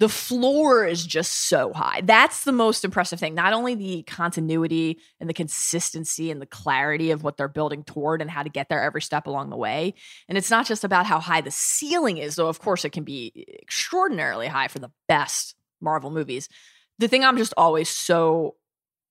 the 0.00 0.08
floor 0.08 0.86
is 0.86 1.06
just 1.06 1.30
so 1.48 1.74
high. 1.74 2.00
That's 2.02 2.44
the 2.44 2.52
most 2.52 2.86
impressive 2.86 3.20
thing. 3.20 3.34
Not 3.34 3.52
only 3.52 3.74
the 3.74 4.02
continuity 4.04 4.98
and 5.20 5.28
the 5.28 5.34
consistency 5.34 6.30
and 6.30 6.40
the 6.40 6.46
clarity 6.46 7.10
of 7.10 7.22
what 7.22 7.36
they're 7.36 7.48
building 7.48 7.84
toward 7.84 8.22
and 8.22 8.30
how 8.30 8.42
to 8.42 8.48
get 8.48 8.70
there 8.70 8.82
every 8.82 9.02
step 9.02 9.26
along 9.26 9.50
the 9.50 9.58
way. 9.58 9.92
And 10.26 10.38
it's 10.38 10.50
not 10.50 10.64
just 10.64 10.84
about 10.84 11.04
how 11.04 11.20
high 11.20 11.42
the 11.42 11.50
ceiling 11.50 12.16
is, 12.16 12.36
though, 12.36 12.48
of 12.48 12.60
course, 12.60 12.86
it 12.86 12.92
can 12.92 13.04
be 13.04 13.46
extraordinarily 13.62 14.46
high 14.46 14.68
for 14.68 14.78
the 14.78 14.90
best 15.06 15.54
Marvel 15.82 16.10
movies. 16.10 16.48
The 16.98 17.06
thing 17.06 17.22
I'm 17.22 17.36
just 17.36 17.52
always 17.58 17.90
so 17.90 18.56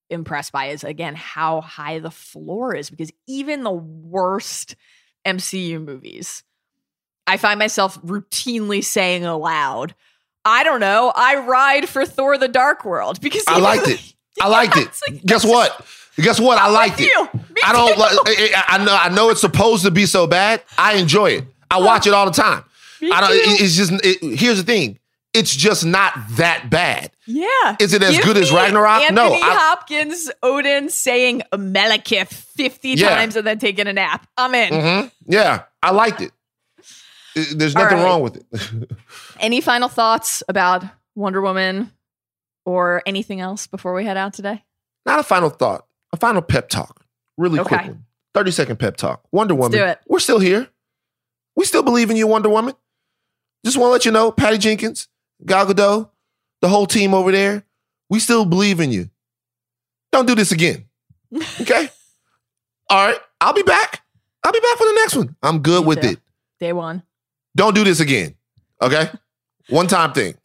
impressed 0.10 0.52
by 0.52 0.70
is, 0.70 0.84
again, 0.84 1.14
how 1.14 1.62
high 1.62 2.00
the 2.00 2.10
floor 2.10 2.74
is, 2.74 2.90
because 2.90 3.12
even 3.28 3.62
the 3.62 3.72
worst 3.72 4.76
MCU 5.24 5.86
movies, 5.86 6.44
I 7.28 7.38
find 7.38 7.60
myself 7.60 8.02
routinely 8.02 8.84
saying 8.84 9.24
aloud, 9.24 9.94
I 10.46 10.64
don't 10.64 10.80
know. 10.80 11.12
I 11.16 11.38
ride 11.38 11.88
for 11.90 12.06
Thor: 12.06 12.38
The 12.38 12.48
Dark 12.48 12.86
World 12.86 13.20
because 13.22 13.44
I 13.48 13.60
liked 13.60 13.88
it. 13.88 14.14
I 14.42 14.48
liked 14.48 14.78
it. 14.78 14.90
like, 15.10 15.26
Guess 15.26 15.46
what? 15.46 15.86
Guess 16.18 16.40
what? 16.40 16.58
I 16.58 16.70
liked 16.70 17.00
it. 17.00 17.12
I 17.64 17.72
don't 17.74 17.98
like. 17.98 18.12
I, 18.26 18.64
I 18.68 18.84
know. 18.84 18.98
I 19.00 19.10
know 19.10 19.30
it's 19.30 19.42
supposed 19.42 19.84
to 19.86 19.92
be 19.92 20.06
so 20.06 20.28
bad. 20.28 20.62
I 20.78 20.96
enjoy 20.96 21.32
it. 21.32 21.46
I 21.72 21.80
watch 21.80 22.08
it 22.08 22.14
all 22.14 22.26
the 22.26 22.32
time. 22.32 22.64
I 23.02 23.22
don't. 23.22 23.32
it- 23.32 23.62
it's 23.62 23.76
just. 23.76 23.92
It, 24.04 24.38
here's 24.40 24.58
the 24.58 24.64
thing. 24.64 25.00
It's 25.34 25.56
just 25.56 25.86
not 25.86 26.14
that 26.38 26.70
bad. 26.72 27.12
Yeah. 27.28 27.76
Is 27.80 27.94
it 27.94 28.02
as 28.02 28.16
Give 28.16 28.26
good 28.26 28.38
as 28.38 28.52
Ragnarok? 28.52 29.02
Anthony 29.04 29.16
No, 29.16 29.32
I- 29.34 29.54
Hopkins, 29.56 30.32
Odin 30.42 30.90
saying 30.90 31.44
Malekith 31.54 32.30
50 32.34 32.90
Yeah. 32.90 33.10
times 33.10 33.36
and 33.36 33.46
then 33.46 33.60
taking 33.60 33.86
a 33.86 33.94
nap. 33.94 34.26
I'm 34.36 34.56
in. 34.56 34.74
Mhm. 34.74 35.12
Yeah, 35.28 35.64
I 35.84 35.92
liked 35.92 36.22
it. 36.22 36.32
It- 37.36 37.60
There's 37.60 37.76
nothing 37.76 38.00
right. 38.00 38.04
wrong 38.04 38.22
with 38.24 38.38
it. 38.38 38.90
Any 39.40 39.62
final 39.62 39.88
thoughts 39.90 40.44
about 40.48 40.84
Wonder 41.16 41.42
Woman 41.42 41.92
or 42.66 43.02
anything 43.06 43.40
else 43.40 43.68
before 43.68 43.94
we 43.94 44.04
head 44.06 44.18
out 44.18 44.34
today? 44.34 44.64
Not 45.06 45.20
a 45.20 45.24
final 45.24 45.50
thought. 45.50 45.86
A 46.14 46.18
final 46.18 46.42
pep 46.42 46.70
talk. 46.70 47.06
Really 47.38 47.60
Okay. 47.60 47.68
quick 47.78 47.88
one. 47.88 48.06
30 48.34 48.52
second 48.52 48.78
pep 48.80 48.98
talk. 48.98 49.24
Wonder 49.32 49.56
Woman. 49.56 49.72
do 49.78 49.84
it. 49.84 50.00
We're 50.08 50.20
still 50.20 50.40
here. 50.40 50.70
We 51.56 51.66
still 51.66 51.84
believe 51.84 52.10
in 52.12 52.18
you, 52.18 52.28
Wonder 52.28 52.50
Woman. 52.50 52.76
Just 53.66 53.78
want 53.78 53.88
to 53.90 53.92
let 53.94 54.06
you 54.06 54.12
know, 54.12 54.32
Patty 54.32 54.58
Jenkins, 54.58 55.08
Gal 55.46 55.66
Gadot, 55.66 56.10
the 56.62 56.70
whole 56.70 56.86
team 56.86 57.14
over 57.14 57.32
there, 57.32 57.64
we 58.10 58.20
still 58.20 58.46
believe 58.46 58.80
in 58.80 58.92
you. 58.92 59.10
Don't 60.12 60.26
do 60.26 60.36
this 60.36 60.52
again. 60.52 60.86
Okay? 61.62 61.90
All 62.90 63.06
right. 63.08 63.20
I'll 63.40 63.54
be 63.54 63.62
back. 63.62 64.02
I'll 64.44 64.52
be 64.52 64.60
back 64.60 64.78
for 64.78 64.86
the 64.88 64.94
next 64.96 65.16
one. 65.16 65.36
I'm 65.44 65.60
good 65.60 65.82
Me 65.82 65.88
with 65.88 66.02
too. 66.02 66.08
it. 66.10 66.20
Day 66.60 66.74
one. 66.74 67.04
Don't 67.56 67.76
do 67.76 67.84
this 67.84 68.00
again. 68.00 68.36
Okay? 68.82 69.10
One 69.70 69.88
time 69.88 70.14
thing. 70.14 70.36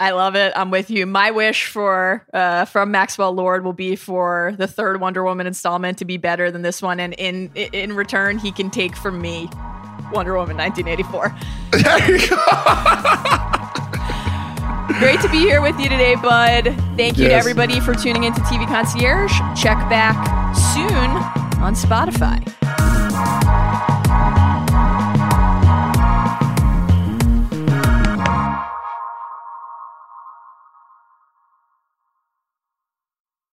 I 0.00 0.10
love 0.10 0.34
it. 0.34 0.52
I'm 0.56 0.72
with 0.72 0.90
you. 0.90 1.06
My 1.06 1.30
wish 1.30 1.66
for 1.66 2.26
uh, 2.32 2.64
from 2.64 2.90
Maxwell 2.90 3.32
Lord 3.32 3.64
will 3.64 3.72
be 3.72 3.94
for 3.94 4.52
the 4.58 4.66
third 4.66 5.00
Wonder 5.00 5.22
Woman 5.22 5.46
installment 5.46 5.98
to 5.98 6.04
be 6.04 6.16
better 6.16 6.50
than 6.50 6.62
this 6.62 6.82
one, 6.82 6.98
and 6.98 7.14
in 7.14 7.52
in 7.54 7.94
return, 7.94 8.38
he 8.38 8.50
can 8.50 8.68
take 8.68 8.96
from 8.96 9.20
me 9.20 9.48
Wonder 10.12 10.34
Woman 10.34 10.56
1984. 10.56 11.32
There 11.70 12.10
you 12.10 12.18
go. 12.28 12.36
Great 14.98 15.20
to 15.20 15.28
be 15.30 15.38
here 15.38 15.62
with 15.62 15.78
you 15.78 15.88
today, 15.88 16.16
bud. 16.16 16.74
Thank 16.96 17.18
you 17.18 17.28
to 17.28 17.34
everybody 17.34 17.78
for 17.80 17.94
tuning 17.94 18.24
into 18.24 18.40
TV 18.42 18.66
Concierge. 18.66 19.32
Check 19.54 19.78
back 19.88 20.16
soon 20.74 21.10
on 21.62 21.74
Spotify. 21.74 22.42